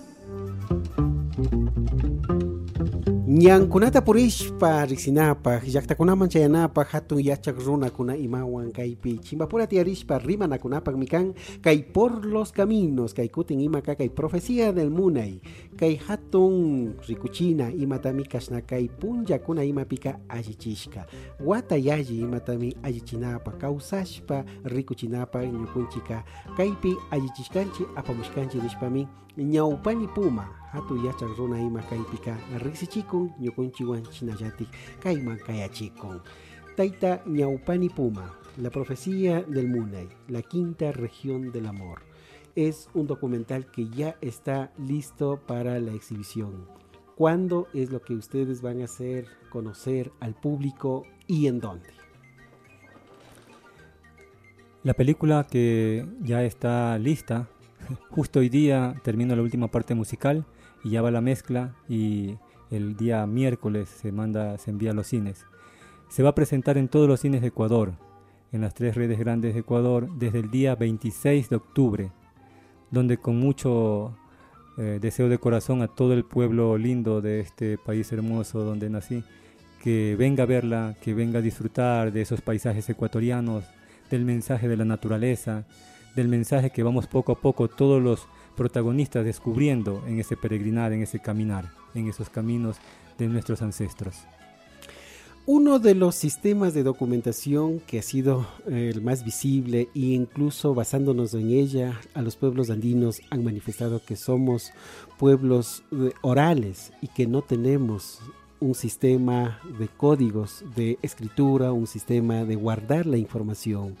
Ñankunata 3.40 4.04
purishpa 4.04 4.84
riqsinapaq 4.84 5.64
llaqtakunaman 5.72 6.28
chayanapaq 6.28 6.88
hatun 6.92 7.24
yachaq 7.24 7.56
runakuna 7.64 8.12
imawan 8.12 8.68
kaypi 8.68 9.16
chimbapura 9.24 9.64
tiyarishpa 9.64 10.20
rimanakunapaqmi 10.20 11.06
kan 11.08 11.32
kay 11.64 11.80
por 11.88 12.20
los 12.28 12.52
caminos 12.52 13.16
kay 13.16 13.32
kutin 13.32 13.64
ima 13.64 13.80
ka 13.80 13.96
kay 13.96 14.12
profecía 14.12 14.76
del 14.76 14.90
munay. 14.92 15.40
Kay 15.80 15.96
hatun 15.96 16.92
rikuchina 17.08 17.72
imatami 17.72 18.28
kashna 18.28 18.60
kay 18.60 18.92
punllakuna 18.92 19.64
imapika 19.64 20.20
allichishka. 20.28 21.08
Wata 21.40 21.80
imatami 21.80 22.76
allichinapa 22.84 23.56
kawsashpa 23.56 24.44
rikuchinapa 24.68 25.40
ñukunchika. 25.48 26.24
Kaypi 26.56 26.92
allichishkanchi 27.10 27.88
apamushkanchi 27.96 28.58
nishpami 28.60 29.08
ñawpani 29.36 30.06
puma 30.08 30.48
hatu 30.72 30.96
yachaq 31.04 31.36
runa 31.38 31.58
ima 31.60 31.82
kaypika 31.82 32.36
riqsichikun 32.64 33.32
ñukunchiwan 33.40 34.02
chinallatik 34.10 34.68
kayman 35.02 35.38
kayachikun 35.46 36.20
tayta 36.76 37.22
ñawpani 37.26 37.88
puma 37.88 38.34
la 38.56 38.70
profecía 38.70 39.42
del 39.42 39.68
munay 39.68 40.08
la 40.28 40.42
quinta 40.42 40.92
región 40.92 41.52
del 41.52 41.66
amor. 41.66 42.00
Es 42.56 42.88
un 42.94 43.06
documental 43.06 43.70
que 43.70 43.88
ya 43.88 44.16
está 44.20 44.72
listo 44.76 45.40
para 45.46 45.78
la 45.78 45.92
exhibición. 45.92 46.66
¿Cuándo 47.14 47.68
es 47.74 47.90
lo 47.90 48.02
que 48.02 48.14
ustedes 48.14 48.60
van 48.60 48.80
a 48.80 48.84
hacer 48.84 49.26
conocer 49.50 50.10
al 50.20 50.34
público 50.34 51.04
y 51.26 51.46
en 51.46 51.60
dónde? 51.60 51.88
La 54.82 54.94
película 54.94 55.46
que 55.48 56.06
ya 56.22 56.42
está 56.42 56.98
lista, 56.98 57.48
justo 58.10 58.40
hoy 58.40 58.48
día 58.48 58.94
termino 59.02 59.34
la 59.36 59.42
última 59.42 59.68
parte 59.68 59.94
musical 59.94 60.44
y 60.84 60.90
ya 60.90 61.02
va 61.02 61.10
la 61.10 61.20
mezcla 61.20 61.74
y 61.88 62.36
el 62.70 62.96
día 62.96 63.26
miércoles 63.26 63.88
se 63.88 64.12
manda, 64.12 64.56
se 64.58 64.70
envía 64.70 64.92
a 64.92 64.94
los 64.94 65.08
cines. 65.08 65.44
Se 66.08 66.22
va 66.22 66.30
a 66.30 66.34
presentar 66.34 66.78
en 66.78 66.88
todos 66.88 67.08
los 67.08 67.20
cines 67.20 67.40
de 67.40 67.48
Ecuador, 67.48 67.92
en 68.52 68.60
las 68.60 68.74
tres 68.74 68.94
redes 68.94 69.18
grandes 69.18 69.54
de 69.54 69.60
Ecuador, 69.60 70.08
desde 70.18 70.40
el 70.40 70.50
día 70.50 70.74
26 70.74 71.50
de 71.50 71.56
octubre, 71.56 72.12
donde 72.90 73.18
con 73.18 73.38
mucho 73.38 74.16
eh, 74.78 74.98
deseo 75.00 75.28
de 75.28 75.38
corazón 75.38 75.82
a 75.82 75.88
todo 75.88 76.14
el 76.14 76.24
pueblo 76.24 76.76
lindo 76.78 77.20
de 77.20 77.40
este 77.40 77.78
país 77.78 78.10
hermoso 78.12 78.64
donde 78.64 78.90
nací, 78.90 79.22
que 79.82 80.16
venga 80.18 80.44
a 80.44 80.46
verla, 80.46 80.96
que 81.00 81.14
venga 81.14 81.38
a 81.38 81.42
disfrutar 81.42 82.12
de 82.12 82.22
esos 82.22 82.40
paisajes 82.40 82.88
ecuatorianos, 82.88 83.64
del 84.10 84.24
mensaje 84.24 84.68
de 84.68 84.76
la 84.76 84.84
naturaleza, 84.84 85.64
del 86.16 86.28
mensaje 86.28 86.70
que 86.70 86.82
vamos 86.82 87.06
poco 87.06 87.32
a 87.32 87.40
poco 87.40 87.68
todos 87.68 88.02
los 88.02 88.26
protagonistas 88.56 89.24
descubriendo 89.24 90.04
en 90.06 90.20
ese 90.20 90.36
peregrinar, 90.36 90.92
en 90.92 91.02
ese 91.02 91.20
caminar, 91.20 91.70
en 91.94 92.08
esos 92.08 92.28
caminos 92.28 92.76
de 93.18 93.28
nuestros 93.28 93.62
ancestros. 93.62 94.16
Uno 95.46 95.78
de 95.78 95.94
los 95.94 96.14
sistemas 96.14 96.74
de 96.74 96.82
documentación 96.82 97.80
que 97.80 97.98
ha 97.98 98.02
sido 98.02 98.46
eh, 98.68 98.92
el 98.94 99.02
más 99.02 99.24
visible 99.24 99.88
e 99.94 100.00
incluso 100.00 100.74
basándonos 100.74 101.34
en 101.34 101.50
ella, 101.50 101.98
a 102.14 102.22
los 102.22 102.36
pueblos 102.36 102.70
andinos 102.70 103.22
han 103.30 103.42
manifestado 103.42 104.04
que 104.04 104.16
somos 104.16 104.72
pueblos 105.18 105.82
eh, 105.92 106.12
orales 106.20 106.92
y 107.00 107.08
que 107.08 107.26
no 107.26 107.42
tenemos 107.42 108.20
un 108.60 108.74
sistema 108.74 109.58
de 109.78 109.88
códigos 109.88 110.62
de 110.76 110.98
escritura, 111.02 111.72
un 111.72 111.86
sistema 111.86 112.44
de 112.44 112.54
guardar 112.54 113.06
la 113.06 113.16
información. 113.16 113.96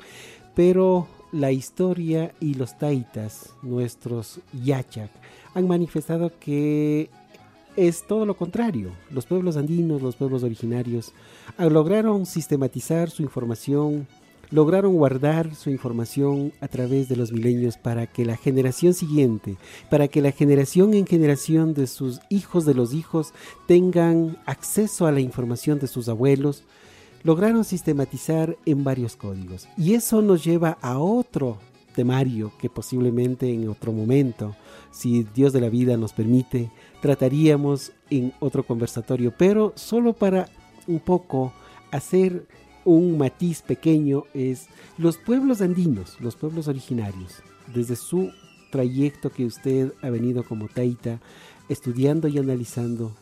Pero 0.54 1.08
la 1.32 1.52
historia 1.52 2.34
y 2.40 2.54
los 2.54 2.76
taitas, 2.78 3.54
nuestros 3.62 4.40
yachak, 4.52 5.10
han 5.54 5.68
manifestado 5.68 6.32
que 6.38 7.10
es 7.76 8.06
todo 8.06 8.26
lo 8.26 8.36
contrario. 8.36 8.92
Los 9.10 9.26
pueblos 9.26 9.56
andinos, 9.56 10.02
los 10.02 10.16
pueblos 10.16 10.42
originarios, 10.42 11.12
ah, 11.56 11.66
lograron 11.66 12.26
sistematizar 12.26 13.10
su 13.10 13.22
información, 13.22 14.06
lograron 14.50 14.94
guardar 14.94 15.54
su 15.54 15.70
información 15.70 16.52
a 16.60 16.68
través 16.68 17.08
de 17.08 17.16
los 17.16 17.32
milenios 17.32 17.76
para 17.76 18.06
que 18.06 18.24
la 18.24 18.36
generación 18.36 18.94
siguiente, 18.94 19.56
para 19.88 20.08
que 20.08 20.20
la 20.20 20.32
generación 20.32 20.94
en 20.94 21.06
generación 21.06 21.74
de 21.74 21.86
sus 21.86 22.20
hijos 22.28 22.64
de 22.64 22.74
los 22.74 22.92
hijos 22.92 23.32
tengan 23.66 24.36
acceso 24.46 25.06
a 25.06 25.12
la 25.12 25.20
información 25.20 25.78
de 25.78 25.86
sus 25.86 26.08
abuelos, 26.08 26.64
lograron 27.22 27.64
sistematizar 27.64 28.56
en 28.66 28.84
varios 28.84 29.16
códigos. 29.16 29.68
Y 29.76 29.94
eso 29.94 30.22
nos 30.22 30.44
lleva 30.44 30.78
a 30.80 30.98
otro 30.98 31.58
temario 31.94 32.52
que 32.58 32.70
posiblemente 32.70 33.52
en 33.52 33.68
otro 33.68 33.92
momento, 33.92 34.54
si 34.90 35.24
Dios 35.34 35.52
de 35.52 35.60
la 35.60 35.68
vida 35.68 35.96
nos 35.96 36.12
permite, 36.12 36.70
trataríamos 37.00 37.92
en 38.10 38.32
otro 38.40 38.64
conversatorio, 38.64 39.34
pero 39.36 39.72
solo 39.76 40.12
para 40.12 40.48
un 40.86 41.00
poco 41.00 41.52
hacer 41.90 42.46
un 42.84 43.18
matiz 43.18 43.62
pequeño 43.62 44.24
es 44.34 44.68
los 44.96 45.18
pueblos 45.18 45.60
andinos, 45.60 46.16
los 46.20 46.36
pueblos 46.36 46.68
originarios, 46.68 47.42
desde 47.74 47.96
su 47.96 48.30
trayecto 48.70 49.30
que 49.30 49.44
usted 49.44 49.92
ha 50.02 50.10
venido 50.10 50.44
como 50.44 50.68
Taita, 50.68 51.20
estudiando 51.68 52.28
y 52.28 52.38
analizando, 52.38 53.12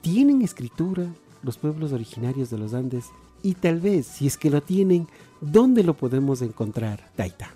tienen 0.00 0.42
escritura 0.42 1.06
los 1.44 1.58
pueblos 1.58 1.92
originarios 1.92 2.50
de 2.50 2.58
los 2.58 2.74
Andes 2.74 3.10
y 3.42 3.54
tal 3.54 3.78
vez, 3.78 4.06
si 4.06 4.26
es 4.26 4.38
que 4.38 4.50
lo 4.50 4.62
tienen, 4.62 5.06
¿dónde 5.40 5.84
lo 5.84 5.94
podemos 5.94 6.40
encontrar, 6.42 7.10
Taita? 7.14 7.50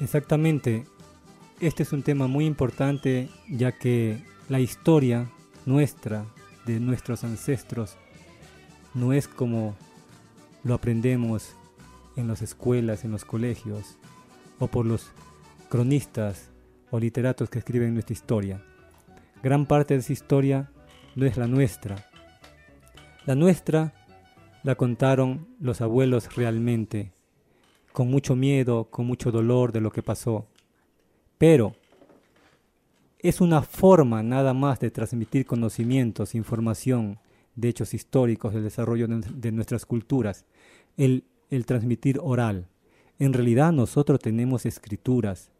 Exactamente. 0.00 0.86
Este 1.60 1.82
es 1.82 1.92
un 1.92 2.02
tema 2.02 2.28
muy 2.28 2.46
importante 2.46 3.28
ya 3.48 3.72
que 3.72 4.22
la 4.48 4.60
historia 4.60 5.28
nuestra, 5.66 6.26
de 6.66 6.78
nuestros 6.78 7.24
ancestros, 7.24 7.96
no 8.94 9.12
es 9.12 9.26
como 9.26 9.74
lo 10.62 10.74
aprendemos 10.74 11.54
en 12.16 12.28
las 12.28 12.42
escuelas, 12.42 13.04
en 13.04 13.10
los 13.10 13.24
colegios, 13.24 13.98
o 14.58 14.68
por 14.68 14.86
los 14.86 15.10
cronistas 15.68 16.50
o 16.90 17.00
literatos 17.00 17.50
que 17.50 17.58
escriben 17.58 17.94
nuestra 17.94 18.12
historia. 18.12 18.62
Gran 19.42 19.66
parte 19.66 19.94
de 19.94 20.00
esa 20.00 20.12
historia 20.12 20.70
no 21.14 21.26
es 21.26 21.36
la 21.36 21.46
nuestra. 21.46 22.10
La 23.26 23.34
nuestra 23.34 23.92
la 24.62 24.74
contaron 24.74 25.46
los 25.60 25.80
abuelos 25.80 26.34
realmente, 26.34 27.12
con 27.92 28.10
mucho 28.10 28.34
miedo, 28.34 28.84
con 28.90 29.06
mucho 29.06 29.30
dolor 29.30 29.72
de 29.72 29.80
lo 29.80 29.90
que 29.90 30.02
pasó. 30.02 30.46
Pero 31.38 31.74
es 33.18 33.40
una 33.40 33.62
forma 33.62 34.22
nada 34.22 34.52
más 34.52 34.80
de 34.80 34.90
transmitir 34.90 35.46
conocimientos, 35.46 36.34
información, 36.34 37.18
de 37.54 37.68
hechos 37.68 37.94
históricos, 37.94 38.52
del 38.52 38.64
desarrollo 38.64 39.06
de, 39.08 39.52
nuestras 39.52 39.86
culturas, 39.86 40.44
el, 40.96 41.24
el 41.50 41.66
transmitir 41.66 42.18
oral. 42.22 42.68
En 43.18 43.32
realidad 43.32 43.72
nosotros 43.72 44.18
tenemos 44.18 44.66
escrituras. 44.66 45.50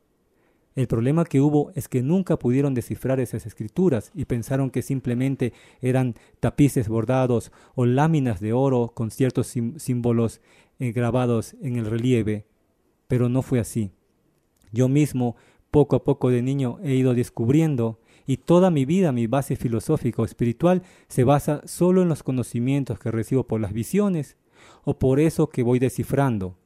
El 0.74 0.88
problema 0.88 1.24
que 1.24 1.40
hubo 1.40 1.70
es 1.76 1.88
que 1.88 2.02
nunca 2.02 2.36
pudieron 2.36 2.74
descifrar 2.74 3.20
esas 3.20 3.46
escrituras 3.46 4.10
y 4.12 4.24
pensaron 4.24 4.70
que 4.70 4.82
simplemente 4.82 5.52
eran 5.80 6.16
tapices 6.40 6.88
bordados 6.88 7.52
o 7.76 7.86
láminas 7.86 8.40
de 8.40 8.52
oro 8.52 8.90
con 8.92 9.12
ciertos 9.12 9.46
símbolos 9.46 10.40
eh, 10.80 10.90
grabados 10.90 11.54
en 11.62 11.76
el 11.76 11.86
relieve, 11.86 12.46
pero 13.06 13.28
no 13.28 13.42
fue 13.42 13.60
así. 13.60 13.92
Yo 14.72 14.88
mismo, 14.88 15.36
poco 15.70 15.94
a 15.94 16.02
poco 16.02 16.30
de 16.30 16.42
niño, 16.42 16.78
he 16.82 16.94
ido 16.94 17.14
descubriendo 17.14 18.00
y 18.26 18.38
toda 18.38 18.70
mi 18.70 18.84
vida, 18.84 19.12
mi 19.12 19.28
base 19.28 19.54
filosófica 19.54 20.22
o 20.22 20.24
espiritual, 20.24 20.82
se 21.06 21.22
basa 21.22 21.62
solo 21.66 22.02
en 22.02 22.08
los 22.08 22.24
conocimientos 22.24 22.98
que 22.98 23.12
recibo 23.12 23.46
por 23.46 23.60
las 23.60 23.72
visiones 23.72 24.36
o 24.82 24.98
por 24.98 25.20
eso 25.20 25.50
que 25.50 25.62
voy 25.62 25.78
descifrando. 25.78 26.56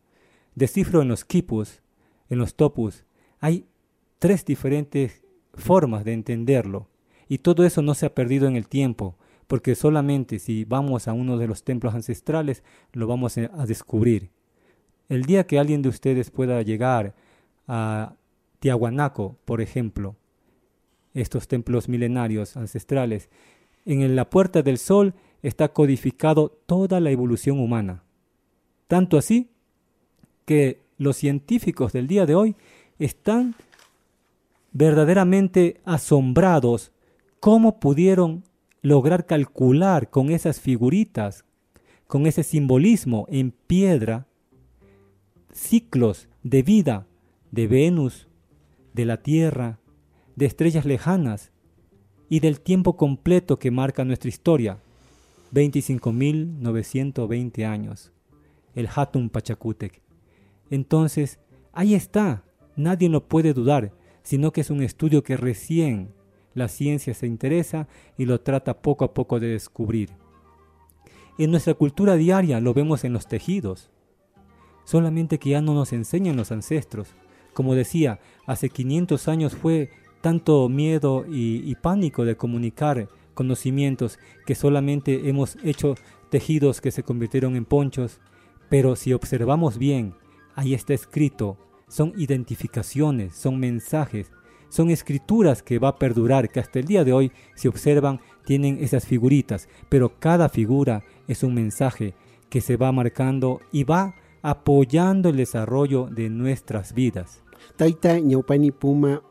Descifro 0.55 1.03
en 1.03 1.09
los 1.09 1.27
quipus, 1.27 1.83
en 2.31 2.39
los 2.39 2.55
topus. 2.55 3.05
Hay 3.41 3.67
tres 4.19 4.45
diferentes 4.45 5.23
formas 5.55 6.05
de 6.05 6.13
entenderlo 6.13 6.89
y 7.29 7.39
todo 7.39 7.65
eso 7.65 7.83
no 7.83 7.95
se 7.95 8.07
ha 8.07 8.15
perdido 8.15 8.49
en 8.49 8.57
el 8.57 8.69
tiempo, 8.69 9.17
porque 9.47 9.75
solamente 9.75 10.39
si 10.39 10.65
vamos 10.65 11.09
a 11.09 11.13
uno 11.13 11.39
de 11.39 11.47
los 11.47 11.63
templos 11.63 11.95
ancestrales 11.95 12.63
lo 12.93 13.07
vamos 13.07 13.37
a 13.39 13.67
descubrir. 13.67 14.31
El 15.09 15.25
día 15.25 15.47
que 15.47 15.59
alguien 15.59 15.83
de 15.83 15.89
ustedes 15.89 16.31
pueda 16.31 16.61
llegar 16.63 17.15
a 17.67 18.15
Tiahuanaco, 18.61 19.37
por 19.45 19.61
ejemplo, 19.61 20.17
estos 21.15 21.49
templos 21.49 21.89
milenarios 21.89 22.57
ancestrales, 22.57 23.29
En 23.87 24.17
la 24.17 24.29
Puerta 24.29 24.61
del 24.63 24.77
Sol 24.77 25.15
está 25.43 25.69
codificado 25.69 26.51
toda 26.67 27.01
la 27.01 27.11
evolución 27.11 27.59
humana. 27.59 28.03
Tanto 28.87 29.17
así 29.17 29.49
que 30.45 30.83
los 30.99 31.17
científicos 31.17 31.93
del 31.93 32.07
día 32.07 32.27
de 32.27 32.35
hoy 32.35 32.57
están 32.99 33.55
verdaderamente 34.73 35.81
asombrados 35.85 36.93
cómo 37.41 37.81
pudieron 37.81 38.45
lograr 38.83 39.27
calcular 39.27 40.11
con 40.11 40.31
esas 40.31 40.61
figuritas, 40.61 41.45
con 42.07 42.27
ese 42.27 42.43
simbolismo 42.43 43.27
en 43.29 43.51
piedra, 43.51 44.27
ciclos 45.53 46.29
de 46.43 46.63
vida 46.63 47.07
de 47.51 47.67
Venus, 47.67 48.29
de 48.95 49.05
la 49.05 49.21
Tierra, 49.23 49.79
de 50.37 50.47
estrellas 50.47 50.85
lejanas 50.85 51.51
y 52.29 52.39
del 52.41 52.61
tiempo 52.61 52.97
completo 52.97 53.59
que 53.59 53.71
marca 53.71 54.05
nuestra 54.05 54.29
historia, 54.29 54.81
25.920 55.53 57.67
años, 57.67 58.13
el 58.75 58.89
Hatun 58.95 59.31
Pachacútec. 59.31 60.03
Entonces, 60.71 61.39
ahí 61.73 61.95
está, 61.95 62.45
nadie 62.77 63.09
lo 63.09 63.27
puede 63.27 63.55
dudar, 63.55 63.95
sino 64.29 64.53
que 64.53 64.61
es 64.61 64.69
un 64.69 64.83
estudio 64.83 65.23
que 65.23 65.39
recién 65.39 66.11
la 66.53 66.69
ciencia 66.69 67.15
se 67.15 67.27
interesa 67.27 67.89
y 68.19 68.27
lo 68.27 68.43
trata 68.43 68.83
poco 68.83 69.07
a 69.07 69.15
poco 69.15 69.41
de 69.41 69.49
descubrir. 69.49 70.11
En 71.39 71.51
nuestra 71.51 71.73
cultura 71.73 72.15
diaria 72.15 72.61
lo 72.61 72.75
vemos 72.75 73.05
en 73.05 73.15
los 73.15 73.27
tejidos, 73.27 73.89
solamente 74.85 75.39
que 75.39 75.49
ya 75.49 75.63
no 75.63 75.73
nos 75.73 75.95
enseñan 75.95 76.37
los 76.37 76.53
ancestros. 76.53 77.15
Como 77.55 77.75
decía, 77.75 78.21
hace 78.45 78.69
500 78.69 79.29
años 79.29 79.57
fue 79.57 79.89
tanto 80.21 80.69
miedo 80.69 81.25
y, 81.27 81.75
pánico 81.77 82.27
de 82.27 82.37
comunicar 82.37 83.09
conocimientos 83.33 84.19
que 84.45 84.55
solamente 84.55 85.31
hemos 85.31 85.57
hecho 85.65 85.95
tejidos 86.29 86.83
que 86.83 86.91
se 86.91 87.03
convirtieron 87.03 87.57
en 87.57 87.65
ponchos, 87.65 88.21
pero 88.69 88.95
si 88.95 89.15
observamos 89.15 89.79
bien, 89.79 90.13
ahí 90.55 90.75
está 90.75 90.93
escrito, 90.93 91.57
son 91.89 92.13
identificaciones, 92.17 93.35
son 93.35 93.59
mensajes, 93.59 94.31
son 94.69 94.91
escrituras 94.91 95.63
que 95.63 95.79
va 95.79 95.89
a 95.89 95.99
perdurar, 95.99 96.51
que 96.51 96.61
hasta 96.61 96.79
el 96.79 96.87
día 96.87 97.05
de 97.05 97.13
hoy, 97.13 97.33
si 97.55 97.69
observan, 97.69 98.21
tienen 98.45 98.79
esas 98.81 99.07
figuritas, 99.07 99.69
pero 99.89 100.19
cada 100.19 100.49
figura 100.49 101.05
es 101.27 101.43
un 101.43 101.55
mensaje 101.55 102.15
que 102.51 102.61
se 102.61 102.77
va 102.77 102.93
marcando 102.93 103.61
y 103.73 103.85
va 103.85 104.15
apoyando 104.43 105.29
el 105.29 105.37
desarrollo 105.37 106.07
de 106.07 106.31
nuestras 106.31 106.95
vidas. 106.95 107.43
Taita 107.77 108.19
Ñaupani 108.19 108.71
Puma 108.71 109.23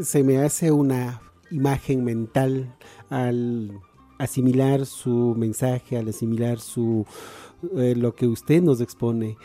se 0.00 0.22
me 0.22 0.38
hace 0.38 0.72
una 0.72 1.20
imagen 1.50 2.04
mental 2.04 2.74
al 3.08 3.80
asimilar 4.18 4.86
su 4.86 5.34
mensaje, 5.36 5.96
al 5.96 6.08
asimilar 6.08 6.58
su 6.58 7.06
eh, 7.76 7.94
lo 7.96 8.14
que 8.14 8.26
usted 8.26 8.62
nos 8.62 8.80
expone. 8.80 9.36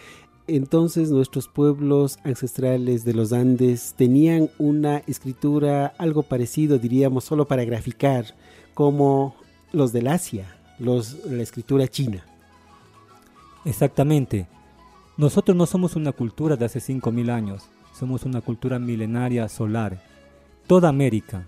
Entonces 0.54 1.12
nuestros 1.12 1.48
pueblos 1.48 2.20
ancestrales 2.26 3.06
de 3.06 3.14
los 3.14 3.32
Andes 3.32 3.94
tenían 3.96 4.50
una 4.58 4.98
escritura 5.08 5.94
algo 5.98 6.24
parecido, 6.24 6.78
diríamos, 6.78 7.24
solo 7.24 7.48
para 7.48 7.64
graficar, 7.64 8.26
como 8.74 9.34
los 9.72 9.94
del 9.94 10.08
Asia, 10.08 10.54
la 10.78 11.42
escritura 11.42 11.88
china. 11.88 12.26
Exactamente. 13.64 14.46
Nosotros 15.16 15.56
no 15.56 15.66
somos 15.66 15.96
una 15.96 16.12
cultura 16.12 16.58
de 16.58 16.66
hace 16.66 16.80
5.000 16.80 17.32
años, 17.32 17.70
somos 17.98 18.26
una 18.26 18.42
cultura 18.42 18.78
milenaria 18.78 19.48
solar. 19.48 20.04
Toda 20.68 20.90
América, 20.90 21.48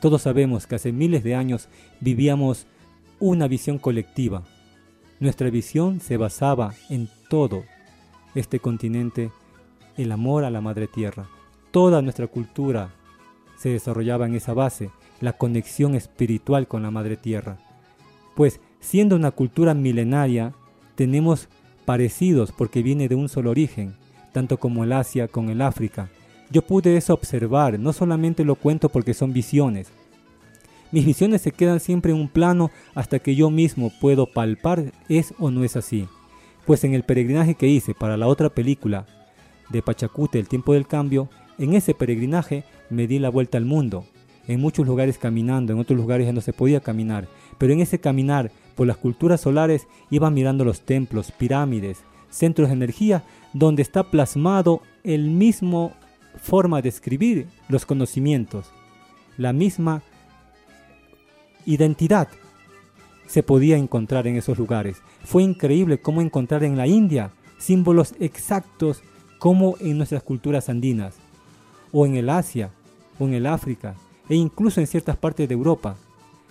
todos 0.00 0.22
sabemos 0.22 0.66
que 0.66 0.76
hace 0.76 0.90
miles 0.90 1.22
de 1.22 1.34
años 1.34 1.68
vivíamos 2.00 2.66
una 3.20 3.46
visión 3.46 3.76
colectiva. 3.76 4.42
Nuestra 5.20 5.50
visión 5.50 6.00
se 6.00 6.16
basaba 6.16 6.72
en 6.88 7.10
todo 7.28 7.64
este 8.36 8.60
continente, 8.60 9.30
el 9.96 10.12
amor 10.12 10.44
a 10.44 10.50
la 10.50 10.60
madre 10.60 10.86
tierra. 10.86 11.28
Toda 11.70 12.02
nuestra 12.02 12.26
cultura 12.26 12.90
se 13.56 13.70
desarrollaba 13.70 14.26
en 14.26 14.34
esa 14.34 14.54
base, 14.54 14.90
la 15.20 15.32
conexión 15.32 15.94
espiritual 15.94 16.68
con 16.68 16.82
la 16.82 16.90
madre 16.90 17.16
tierra. 17.16 17.58
Pues 18.34 18.60
siendo 18.80 19.16
una 19.16 19.30
cultura 19.30 19.74
milenaria, 19.74 20.54
tenemos 20.94 21.48
parecidos 21.84 22.52
porque 22.52 22.82
viene 22.82 23.08
de 23.08 23.14
un 23.14 23.28
solo 23.28 23.50
origen, 23.50 23.94
tanto 24.32 24.58
como 24.58 24.84
el 24.84 24.92
Asia 24.92 25.28
con 25.28 25.48
el 25.48 25.62
África. 25.62 26.10
Yo 26.50 26.62
pude 26.62 26.96
eso 26.96 27.14
observar, 27.14 27.78
no 27.78 27.92
solamente 27.92 28.44
lo 28.44 28.54
cuento 28.54 28.88
porque 28.88 29.14
son 29.14 29.32
visiones. 29.32 29.88
Mis 30.92 31.04
visiones 31.04 31.42
se 31.42 31.50
quedan 31.50 31.80
siempre 31.80 32.12
en 32.12 32.18
un 32.18 32.28
plano 32.28 32.70
hasta 32.94 33.18
que 33.18 33.34
yo 33.34 33.50
mismo 33.50 33.90
puedo 34.00 34.26
palpar 34.26 34.92
es 35.08 35.34
o 35.38 35.50
no 35.50 35.64
es 35.64 35.76
así. 35.76 36.06
Pues 36.66 36.82
en 36.82 36.94
el 36.94 37.04
peregrinaje 37.04 37.54
que 37.54 37.68
hice 37.68 37.94
para 37.94 38.16
la 38.16 38.26
otra 38.26 38.50
película 38.50 39.06
de 39.70 39.82
Pachacute, 39.82 40.40
El 40.40 40.48
tiempo 40.48 40.74
del 40.74 40.86
cambio, 40.86 41.28
en 41.58 41.74
ese 41.74 41.94
peregrinaje 41.94 42.64
me 42.90 43.06
di 43.06 43.20
la 43.20 43.30
vuelta 43.30 43.56
al 43.56 43.64
mundo, 43.64 44.04
en 44.48 44.60
muchos 44.60 44.84
lugares 44.84 45.16
caminando, 45.16 45.72
en 45.72 45.78
otros 45.78 45.96
lugares 45.96 46.26
ya 46.26 46.32
no 46.32 46.40
se 46.40 46.52
podía 46.52 46.80
caminar, 46.80 47.28
pero 47.58 47.72
en 47.72 47.80
ese 47.80 48.00
caminar 48.00 48.50
por 48.74 48.86
las 48.86 48.96
culturas 48.96 49.40
solares 49.40 49.86
iba 50.10 50.28
mirando 50.30 50.64
los 50.64 50.80
templos, 50.80 51.30
pirámides, 51.32 52.02
centros 52.30 52.68
de 52.68 52.74
energía, 52.74 53.24
donde 53.52 53.82
está 53.82 54.10
plasmado 54.10 54.82
el 55.04 55.30
mismo 55.30 55.92
forma 56.40 56.82
de 56.82 56.88
escribir 56.88 57.46
los 57.68 57.86
conocimientos, 57.86 58.70
la 59.36 59.52
misma 59.52 60.02
identidad 61.64 62.28
se 63.26 63.42
podía 63.42 63.76
encontrar 63.76 64.26
en 64.26 64.36
esos 64.36 64.58
lugares. 64.58 64.98
Fue 65.24 65.42
increíble 65.42 65.98
cómo 65.98 66.22
encontrar 66.22 66.64
en 66.64 66.76
la 66.76 66.86
India 66.86 67.32
símbolos 67.58 68.14
exactos 68.20 69.02
como 69.38 69.76
en 69.80 69.96
nuestras 69.96 70.22
culturas 70.22 70.68
andinas, 70.68 71.16
o 71.92 72.06
en 72.06 72.16
el 72.16 72.28
Asia, 72.30 72.70
o 73.18 73.24
en 73.24 73.34
el 73.34 73.46
África, 73.46 73.94
e 74.28 74.34
incluso 74.34 74.80
en 74.80 74.86
ciertas 74.86 75.16
partes 75.16 75.48
de 75.48 75.54
Europa. 75.54 75.96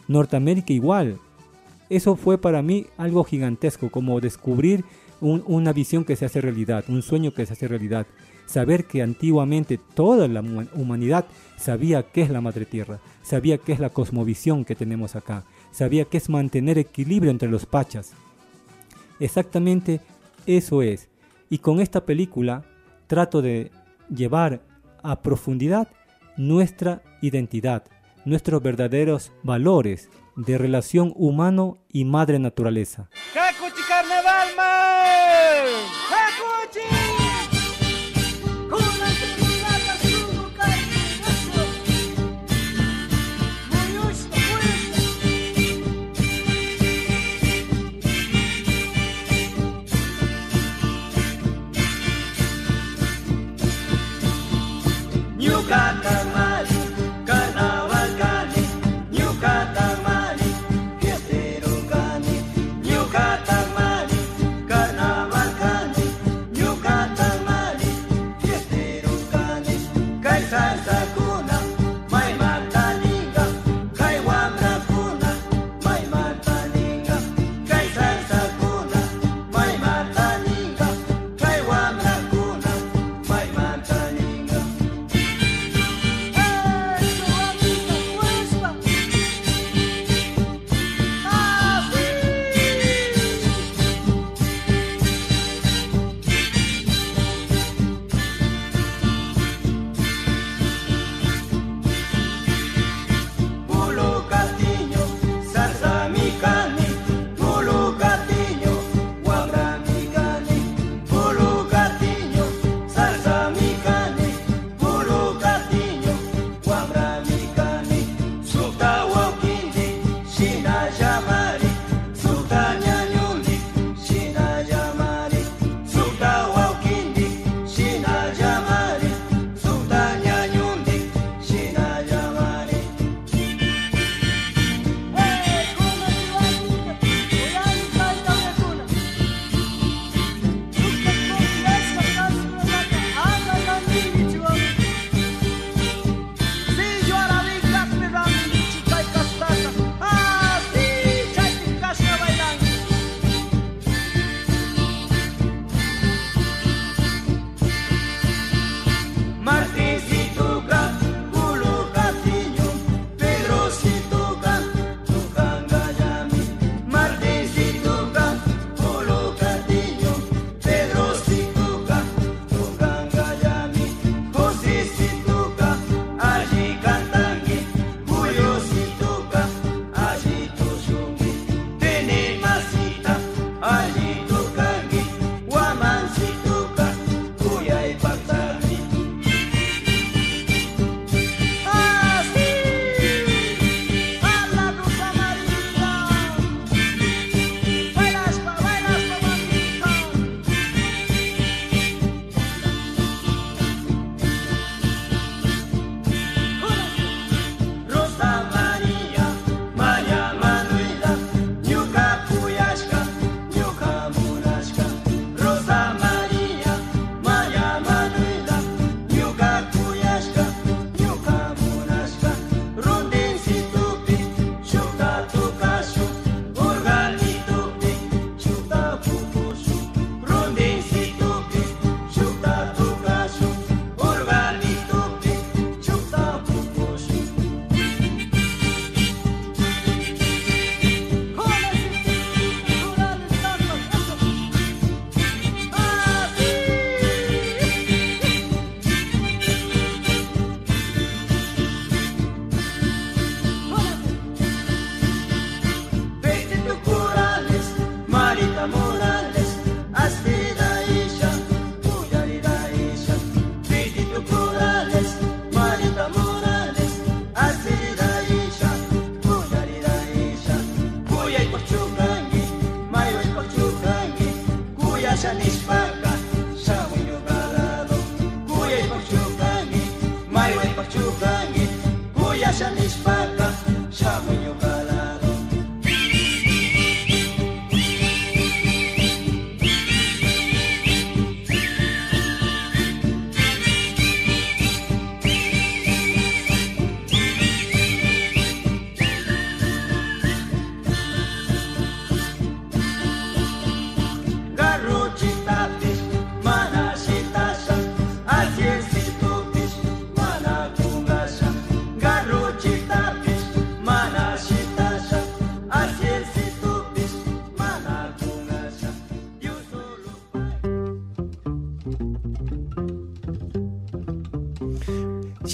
Norteamérica 0.07 0.73
igual. 0.73 1.19
Eso 1.89 2.15
fue 2.15 2.37
para 2.37 2.61
mí 2.61 2.87
algo 2.97 3.23
gigantesco, 3.23 3.89
como 3.89 4.19
descubrir 4.21 4.83
una 5.21 5.73
visión 5.73 6.03
que 6.03 6.15
se 6.15 6.25
hace 6.25 6.41
realidad, 6.41 6.85
un 6.87 7.01
sueño 7.01 7.33
que 7.33 7.45
se 7.45 7.53
hace 7.53 7.67
realidad. 7.67 8.05
Saber 8.45 8.85
que 8.85 9.01
antiguamente 9.01 9.79
toda 9.95 10.27
la 10.27 10.41
humanidad 10.73 11.25
sabía 11.57 12.03
qué 12.03 12.21
es 12.21 12.29
la 12.29 12.41
Madre 12.41 12.65
Tierra, 12.65 12.99
sabía 13.23 13.57
qué 13.57 13.73
es 13.73 13.79
la 13.79 13.89
cosmovisión 13.89 14.65
que 14.65 14.75
tenemos 14.75 15.15
acá, 15.15 15.43
sabía 15.75 16.05
qué 16.05 16.17
es 16.17 16.29
mantener 16.29 16.77
equilibrio 16.77 17.31
entre 17.31 17.49
los 17.49 17.65
pachas. 17.65 18.13
Exactamente 19.19 19.99
eso 20.45 20.81
es. 20.81 21.09
Y 21.49 21.57
con 21.57 21.81
esta 21.81 22.05
película 22.05 22.63
trato 23.07 23.41
de 23.41 23.71
llevar 24.09 24.61
a 25.03 25.21
profundidad 25.21 25.89
nuestra 26.37 27.01
identidad, 27.21 27.83
nuestros 28.23 28.61
verdaderos 28.63 29.33
valores 29.43 30.09
de 30.37 30.57
relación 30.57 31.13
humano 31.15 31.77
y 31.89 32.05
madre 32.05 32.39
naturaleza. 32.39 33.09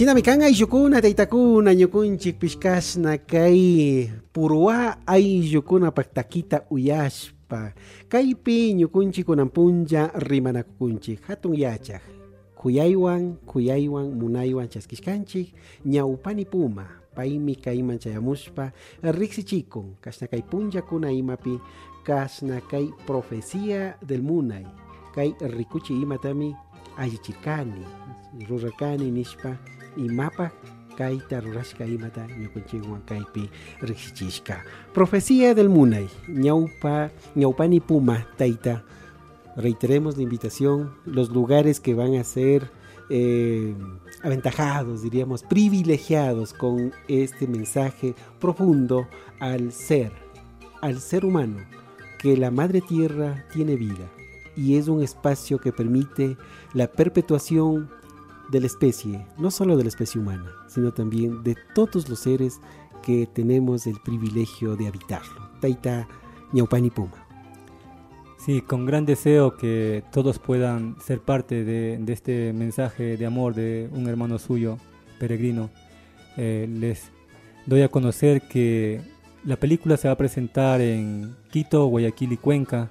Sinamikan 0.02 0.42
ayllukuna 0.42 0.98
taytakuna 0.98 1.78
ñukunchik 1.78 2.42
pishkashna 2.42 3.22
kay 3.22 4.10
purwa 4.34 4.98
ayllukuna 5.06 5.92
paktakita 5.94 6.66
uyashpa. 6.74 7.78
Kaypi 8.10 8.74
ñukunchik 8.82 9.30
kunan 9.30 9.54
punlla 9.54 10.10
rimanakukunchik 10.18 11.22
hatun 11.30 11.54
yachaq 11.54 12.02
kuyaywan 12.58 13.38
kuyaywan 13.46 14.18
munaywan 14.18 14.74
chaskishkanchik 14.74 15.54
ñawpani 15.86 16.50
puma 16.50 16.90
paymi 17.14 17.62
kayman 17.62 18.02
chayamushpa 18.02 18.74
riksichikun 19.06 20.02
kashna 20.02 20.26
kay 20.26 20.42
punllakuna 20.42 21.14
imapi 21.14 21.62
kashna 22.02 22.58
kay 22.66 22.90
profecía 23.06 24.02
del 24.02 24.26
munay 24.26 24.66
kay 25.14 25.38
rikuchi 25.46 25.94
imatami 25.94 26.56
allichirkani 26.98 27.86
rurarkani 28.50 29.12
nishpa 29.14 29.62
imapa 29.98 30.52
kayta 30.98 31.42
rurashka 31.42 31.86
imata 31.86 32.28
ñukunchikwan 32.28 33.02
kaypi 33.06 33.50
riksichishka 33.82 34.64
profecía 34.94 35.54
del 35.56 35.70
munay. 35.70 36.08
Ñawpa 36.28 37.12
ñawpani 37.36 37.80
puma 37.80 38.28
tayta 38.38 38.84
reiteremos 39.56 40.18
la 40.18 40.24
invitación. 40.24 40.94
Los 41.06 41.30
lugares 41.30 41.80
que 41.80 41.94
van 41.94 42.16
a 42.16 42.24
ser 42.24 42.70
eh, 43.10 43.74
aventajados 44.24 45.02
diríamos 45.02 45.44
privilegiados 45.44 46.54
con 46.54 46.94
este 47.08 47.46
mensaje 47.48 48.16
profundo 48.40 49.06
al 49.40 49.74
ser 49.74 50.14
al 50.82 51.00
ser 51.02 51.26
humano 51.26 51.58
que 52.20 52.38
la 52.38 52.52
madre 52.52 52.80
tierra 52.82 53.46
tiene 53.52 53.76
vida 53.76 54.08
y 54.56 54.78
es 54.78 54.88
un 54.88 55.04
espacio 55.04 55.60
que 55.60 55.74
permite 55.74 56.38
la 56.74 56.88
perpetuación 56.88 57.90
de 58.52 58.60
la 58.60 58.68
especie, 58.68 59.26
no 59.38 59.50
solo 59.50 59.78
de 59.78 59.84
la 59.84 59.90
especie 59.90 60.20
humana, 60.20 60.52
sino 60.68 60.92
también 60.92 61.44
de 61.44 61.56
todos 61.74 62.10
los 62.10 62.20
seres 62.20 62.60
que 63.02 63.28
tenemos 63.28 63.88
el 63.88 64.00
privilegio 64.04 64.76
de 64.76 64.88
habitarlo. 64.88 65.50
Taita 65.60 66.08
Ñaupani 66.52 66.90
Puma. 66.90 67.26
Sí, 68.38 68.62
con 68.62 68.86
gran 68.86 69.06
deseo 69.06 69.56
que 69.56 70.04
todos 70.12 70.40
puedan 70.40 70.96
ser 71.00 71.22
parte 71.22 71.64
de, 71.64 71.98
de 72.00 72.14
este 72.14 72.54
mensaje 72.54 73.16
de 73.16 73.26
amor 73.26 73.54
de 73.54 73.88
un 73.92 74.08
hermano 74.08 74.40
suyo, 74.40 74.78
peregrino. 75.20 75.70
Eh, 76.38 76.68
les 76.68 77.12
doy 77.68 77.84
a 77.84 77.90
conocer 77.90 78.42
que 78.42 79.02
la 79.44 79.58
película 79.58 79.96
se 79.98 80.08
va 80.08 80.16
a 80.16 80.18
presentar 80.18 80.82
en 80.82 81.36
Quito, 81.52 81.86
Guayaquil 81.86 82.34
y 82.34 82.38
Cuenca 82.38 82.90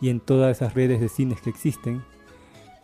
y 0.00 0.08
en 0.08 0.20
todas 0.20 0.56
esas 0.56 0.74
redes 0.74 1.00
de 1.00 1.08
cines 1.08 1.40
que 1.40 1.50
existen. 1.50 2.02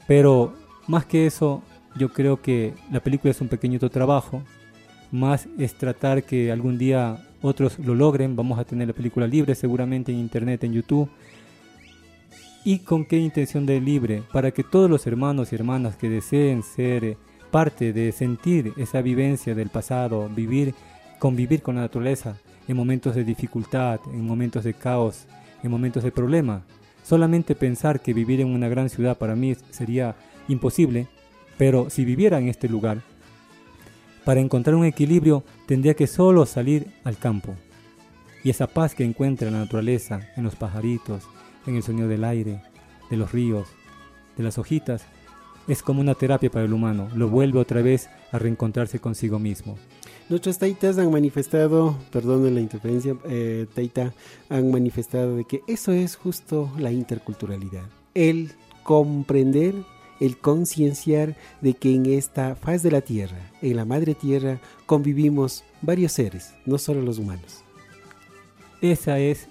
Pero 0.06 0.52
más 0.88 1.06
que 1.06 1.26
eso, 1.26 1.62
yo 1.97 2.12
creo 2.12 2.40
que 2.40 2.74
la 2.90 3.01
película 3.01 3.30
es 3.30 3.40
un 3.40 3.49
pequeñito 3.49 3.90
trabajo, 3.90 4.43
más 5.11 5.47
es 5.59 5.74
tratar 5.74 6.24
que 6.24 6.51
algún 6.51 6.78
día 6.78 7.18
otros 7.43 7.78
lo 7.78 7.95
logren. 7.95 8.34
Vamos 8.34 8.59
a 8.59 8.64
tener 8.64 8.88
la 8.88 8.95
película 8.95 9.26
libre 9.26 9.55
seguramente 9.55 10.11
en 10.11 10.18
internet, 10.18 10.64
en 10.64 10.72
YouTube. 10.72 11.11
¿Y 12.64 12.78
con 12.78 13.05
qué 13.05 13.18
intención 13.18 13.66
de 13.66 13.80
libre? 13.80 14.22
Para 14.32 14.53
que 14.53 14.62
todos 14.62 14.88
los 14.88 15.07
hermanos 15.07 15.53
y 15.53 15.57
hermanas 15.57 15.97
que 15.97 16.09
deseen 16.09 16.62
ser 16.62 17.16
parte 17.51 17.93
de 17.93 18.12
sentir 18.12 18.72
esa 18.76 19.03
vivencia 19.03 19.55
del 19.55 19.68
pasado, 19.68 20.28
vivir, 20.28 20.74
convivir 21.18 21.61
con 21.61 21.74
la 21.74 21.82
naturaleza 21.82 22.36
en 22.68 22.76
momentos 22.76 23.14
de 23.14 23.24
dificultad, 23.24 24.01
en 24.07 24.24
momentos 24.24 24.64
de 24.64 24.74
caos, 24.74 25.26
en 25.62 25.70
momentos 25.70 26.05
de 26.05 26.12
problema. 26.12 26.62
Solamente 27.03 27.57
pensar 27.57 28.01
que 28.01 28.14
vivir 28.14 28.40
en 28.40 28.49
una 28.49 28.68
gran 28.68 28.88
ciudad 28.88 29.18
para 29.18 29.34
mí 29.34 29.55
sería 29.70 30.14
imposible, 30.49 31.09
pero 31.62 31.90
si 31.90 32.04
viviera 32.04 32.40
en 32.40 32.48
este 32.48 32.68
lugar, 32.68 33.02
para 34.24 34.40
encontrar 34.40 34.74
un 34.74 34.84
equilibrio 34.84 35.44
tendría 35.64 35.94
que 35.94 36.08
solo 36.08 36.44
salir 36.44 36.88
al 37.04 37.18
campo. 37.18 37.54
Y 38.42 38.50
esa 38.50 38.66
paz 38.66 38.96
que 38.96 39.04
encuentra 39.04 39.46
en 39.46 39.54
la 39.54 39.60
naturaleza, 39.60 40.28
en 40.36 40.42
los 40.42 40.56
pajaritos, 40.56 41.22
en 41.68 41.76
el 41.76 41.84
sonido 41.84 42.08
del 42.08 42.24
aire, 42.24 42.60
de 43.10 43.16
los 43.16 43.30
ríos, 43.30 43.68
de 44.36 44.42
las 44.42 44.58
hojitas, 44.58 45.04
es 45.68 45.84
como 45.84 46.00
una 46.00 46.16
terapia 46.16 46.50
para 46.50 46.64
el 46.64 46.72
humano. 46.72 47.08
Lo 47.14 47.28
vuelve 47.28 47.60
otra 47.60 47.80
vez 47.80 48.10
a 48.32 48.40
reencontrarse 48.40 48.98
consigo 48.98 49.38
mismo. 49.38 49.78
Nuestros 50.28 50.58
taitas 50.58 50.98
han 50.98 51.12
manifestado, 51.12 51.96
perdón 52.10 52.52
la 52.52 52.60
interferencia, 52.60 53.14
eh, 53.28 53.66
taita, 53.72 54.12
han 54.48 54.72
manifestado 54.72 55.36
de 55.36 55.44
que 55.44 55.60
eso 55.68 55.92
es 55.92 56.16
justo 56.16 56.72
la 56.76 56.90
interculturalidad. 56.90 57.84
El 58.14 58.50
comprender, 58.82 59.74
el 60.22 60.38
concienciar 60.38 61.34
de 61.60 61.74
que 61.74 61.92
en 61.92 62.06
esta 62.06 62.54
faz 62.54 62.84
de 62.84 62.92
la 62.92 63.00
tierra, 63.00 63.50
en 63.60 63.74
la 63.74 63.84
madre 63.84 64.14
tierra, 64.14 64.60
convivimos 64.86 65.64
varios 65.80 66.12
seres, 66.12 66.54
no 66.64 66.78
solo 66.78 67.02
los 67.02 67.18
humanos. 67.18 67.64
Esa 68.80 69.18
es 69.18 69.48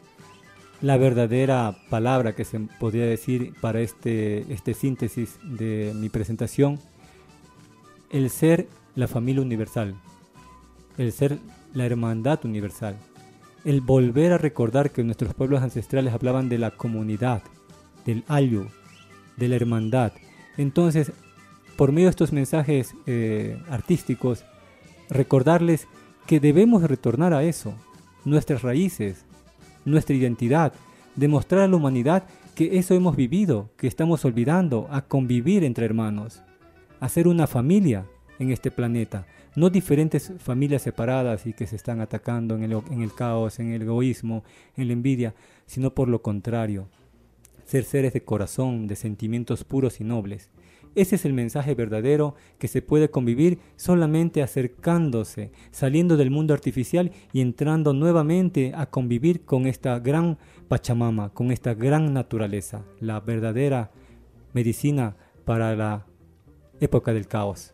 la 0.79 0.95
verdadera 0.95 1.77
palabra 1.89 2.35
que 2.35 2.45
se 2.45 2.57
podría 2.79 3.05
decir 3.05 3.53
para 3.59 3.81
este, 3.81 4.51
este 4.51 4.73
síntesis 4.73 5.39
de 5.43 5.91
mi 5.93 6.07
presentación. 6.07 6.79
El 8.09 8.29
ser 8.29 8.69
la 8.95 9.09
familia 9.09 9.41
universal, 9.41 9.95
el 10.97 11.11
ser 11.11 11.37
la 11.73 11.85
hermandad 11.85 12.45
universal, 12.45 12.95
el 13.65 13.81
volver 13.81 14.31
a 14.31 14.37
recordar 14.37 14.91
que 14.91 15.03
nuestros 15.03 15.33
pueblos 15.33 15.63
ancestrales 15.63 16.13
hablaban 16.13 16.47
de 16.47 16.59
la 16.59 16.71
comunidad, 16.71 17.43
del 18.05 18.23
ayu, 18.29 18.67
de 19.35 19.49
la 19.49 19.57
hermandad. 19.57 20.13
Entonces, 20.61 21.11
por 21.75 21.91
medio 21.91 22.05
de 22.05 22.11
estos 22.11 22.31
mensajes 22.31 22.93
eh, 23.07 23.57
artísticos, 23.67 24.45
recordarles 25.09 25.87
que 26.27 26.39
debemos 26.39 26.83
retornar 26.83 27.33
a 27.33 27.43
eso, 27.43 27.73
nuestras 28.25 28.61
raíces, 28.61 29.25
nuestra 29.85 30.15
identidad, 30.15 30.73
demostrar 31.15 31.61
a 31.61 31.67
la 31.67 31.75
humanidad 31.75 32.25
que 32.53 32.77
eso 32.77 32.93
hemos 32.93 33.15
vivido, 33.15 33.71
que 33.75 33.87
estamos 33.87 34.23
olvidando, 34.23 34.87
a 34.91 35.01
convivir 35.01 35.63
entre 35.63 35.85
hermanos, 35.85 36.43
a 36.99 37.09
ser 37.09 37.27
una 37.27 37.47
familia 37.47 38.05
en 38.37 38.51
este 38.51 38.69
planeta, 38.69 39.25
no 39.55 39.71
diferentes 39.71 40.31
familias 40.37 40.83
separadas 40.83 41.47
y 41.47 41.53
que 41.53 41.65
se 41.65 41.75
están 41.75 42.01
atacando 42.01 42.55
en 42.55 42.63
el, 42.63 42.73
en 42.91 43.01
el 43.01 43.15
caos, 43.15 43.59
en 43.59 43.71
el 43.71 43.81
egoísmo, 43.81 44.43
en 44.77 44.87
la 44.87 44.93
envidia, 44.93 45.33
sino 45.65 45.95
por 45.95 46.07
lo 46.07 46.21
contrario, 46.21 46.87
ser 47.71 47.85
seres 47.85 48.11
de 48.11 48.21
corazón, 48.21 48.87
de 48.87 48.97
sentimientos 48.97 49.63
puros 49.63 50.01
y 50.01 50.03
nobles. 50.03 50.49
Ese 50.93 51.15
es 51.15 51.23
el 51.23 51.31
mensaje 51.31 51.73
verdadero 51.73 52.35
que 52.59 52.67
se 52.67 52.81
puede 52.81 53.09
convivir 53.09 53.59
solamente 53.77 54.43
acercándose, 54.43 55.51
saliendo 55.71 56.17
del 56.17 56.31
mundo 56.31 56.53
artificial 56.53 57.13
y 57.31 57.39
entrando 57.39 57.93
nuevamente 57.93 58.73
a 58.75 58.87
convivir 58.87 59.45
con 59.45 59.67
esta 59.67 59.97
gran 59.99 60.37
Pachamama, 60.67 61.29
con 61.29 61.49
esta 61.51 61.73
gran 61.73 62.13
naturaleza, 62.13 62.83
la 62.99 63.21
verdadera 63.21 63.91
medicina 64.51 65.15
para 65.45 65.73
la 65.73 66.05
época 66.81 67.13
del 67.13 67.25
caos. 67.25 67.73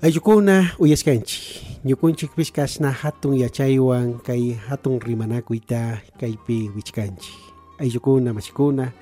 Ayukuna 0.00 0.74
uyashkanchi, 0.78 1.80
ñukunchik 1.84 2.34
pishkashna 2.36 2.92
hatun 2.92 3.34
yachaywan 3.36 4.20
kay 4.22 4.54
hatun 4.68 5.00
rimanakuita 5.00 6.02
kaypi 6.20 6.70
wichkanchi. 6.74 7.43
Ayukuna 7.78 8.32
machikuna, 8.32 8.92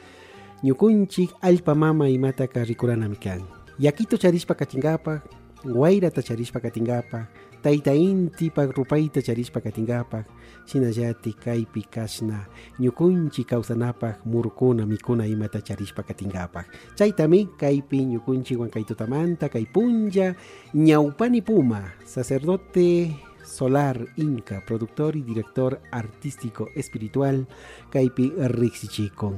ñukunchik 0.64 1.30
allpa 1.40 1.74
mama 1.74 2.08
imataka 2.08 2.64
rikuranami 2.64 3.16
kan. 3.16 3.42
Yakito 3.78 4.16
charishpa 4.16 4.54
katingapa, 4.54 5.22
wayrata 5.64 6.22
charishpa 6.22 6.60
katingapa, 6.60 7.28
tayta 7.62 7.94
intipak 7.94 8.74
rupayta 8.74 9.22
charishpa 9.22 9.60
katingapak 9.60 10.26
shinallati 10.66 11.32
kaypi 11.32 11.82
kashna. 11.86 12.46
Ñukunchik 12.80 13.46
kawsanapak 13.46 14.26
murukuna 14.26 14.86
mikuna 14.86 15.26
imata 15.26 15.60
charishpa 15.60 16.02
katingapak 16.02 16.66
chaytami 16.96 17.48
kaypi 17.58 18.04
ñukunchikwan 18.04 18.70
kay 18.70 18.84
tutamanta 18.84 19.48
kay 19.48 19.66
punlla 19.66 20.34
ñawpani 20.74 21.42
puma 21.42 21.92
sacerdote 22.04 23.14
Solar 23.44 24.06
Inca, 24.16 24.64
productor 24.66 25.16
y 25.16 25.22
director 25.22 25.80
artístico 25.90 26.68
espiritual, 26.74 27.48
Kaipi 27.90 28.30
Rixichico. 28.30 29.34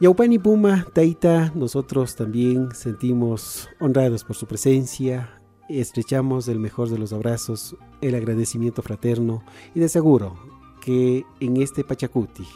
Yaupani 0.00 0.38
Puma, 0.38 0.86
Taita, 0.92 1.52
nosotros 1.54 2.16
también 2.16 2.74
sentimos 2.74 3.68
honrados 3.80 4.24
por 4.24 4.36
su 4.36 4.46
presencia, 4.46 5.40
estrechamos 5.68 6.48
el 6.48 6.58
mejor 6.58 6.90
de 6.90 6.98
los 6.98 7.12
abrazos, 7.12 7.76
el 8.00 8.14
agradecimiento 8.14 8.82
fraterno 8.82 9.44
y 9.74 9.80
de 9.80 9.88
seguro 9.88 10.36
que 10.82 11.24
en 11.40 11.62
este 11.62 11.84
Pachacuti, 11.84 12.46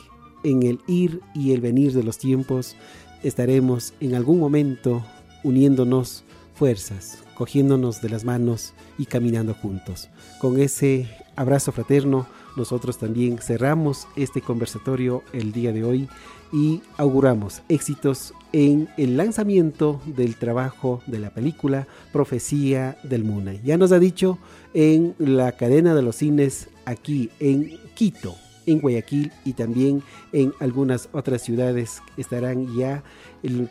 en 0.45 0.63
el 0.63 0.81
ir 0.87 1.21
y 1.35 1.53
el 1.53 1.61
venir 1.61 1.93
de 1.93 2.03
los 2.03 2.19
tiempos, 2.19 2.77
estaremos 3.23 3.95
en 4.01 4.15
algún 4.15 4.39
momento 4.39 5.03
uniéndonos 5.45 6.25
fuerzas, 6.55 7.23
cogiéndonos 7.39 8.03
de 8.03 8.09
las 8.09 8.25
manos 8.25 8.75
y 8.99 9.07
caminando 9.07 9.55
juntos. 9.55 10.11
Con 10.41 10.61
ese 10.61 11.09
abrazo 11.37 11.71
fraterno, 11.71 12.27
nosotros 12.57 12.99
también 12.99 13.39
cerramos 13.39 14.09
este 14.17 14.41
conversatorio 14.41 15.23
el 15.33 15.53
día 15.53 15.73
de 15.73 15.85
hoy 15.85 16.09
y 16.53 16.83
auguramos 16.97 17.63
éxitos 17.69 18.35
en 18.53 18.89
el 18.97 19.17
lanzamiento 19.17 20.01
del 20.05 20.35
trabajo 20.35 21.01
de 21.07 21.21
la 21.21 21.31
película 21.31 21.87
Profecía 22.13 22.99
del 23.05 23.23
Munay. 23.23 23.61
Ya 23.63 23.79
nos 23.79 23.93
ha 23.93 24.01
dicho 24.01 24.39
en 24.75 25.15
la 25.19 25.53
cadena 25.53 25.95
de 25.95 26.03
los 26.03 26.17
cines 26.17 26.69
aquí 26.87 27.31
en 27.39 27.79
Quito, 27.95 28.35
en 28.67 28.81
Guayaquil 28.81 29.31
y 29.45 29.53
también 29.53 30.03
en 30.33 30.53
algunas 30.59 31.09
otras 31.13 31.43
ciudades 31.43 32.03
estarán 32.17 32.75
ya 32.77 33.05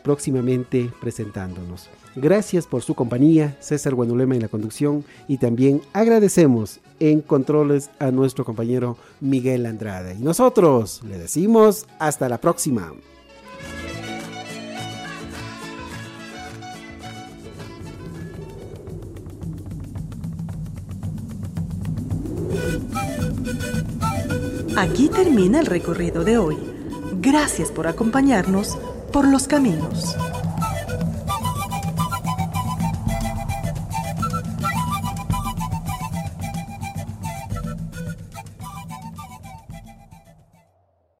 próximamente 0.04 0.90
presentándonos. 1.02 1.90
Gracias 2.20 2.66
por 2.66 2.82
su 2.82 2.96
compañía, 2.96 3.56
César 3.60 3.94
Guanulema 3.94 4.34
en 4.34 4.42
la 4.42 4.48
conducción 4.48 5.06
y 5.28 5.38
también 5.38 5.84
agradecemos 5.94 6.80
en 7.00 7.22
controles 7.22 7.92
a 8.00 8.10
nuestro 8.10 8.44
compañero 8.44 8.98
Miguel 9.22 9.68
Andrade. 9.68 10.16
Y 10.20 10.24
nosotros 10.24 11.04
le 11.08 11.20
decimos 11.20 11.86
hasta 12.00 12.28
la 12.28 12.40
próxima. 12.40 12.92
Aquí 24.76 25.10
termina 25.10 25.60
el 25.60 25.68
recorrido 25.68 26.24
de 26.24 26.40
hoy. 26.40 26.58
Gracias 27.22 27.72
por 27.72 27.86
acompañarnos 27.86 28.76
por 29.12 29.28
los 29.28 29.48
caminos. 29.48 30.16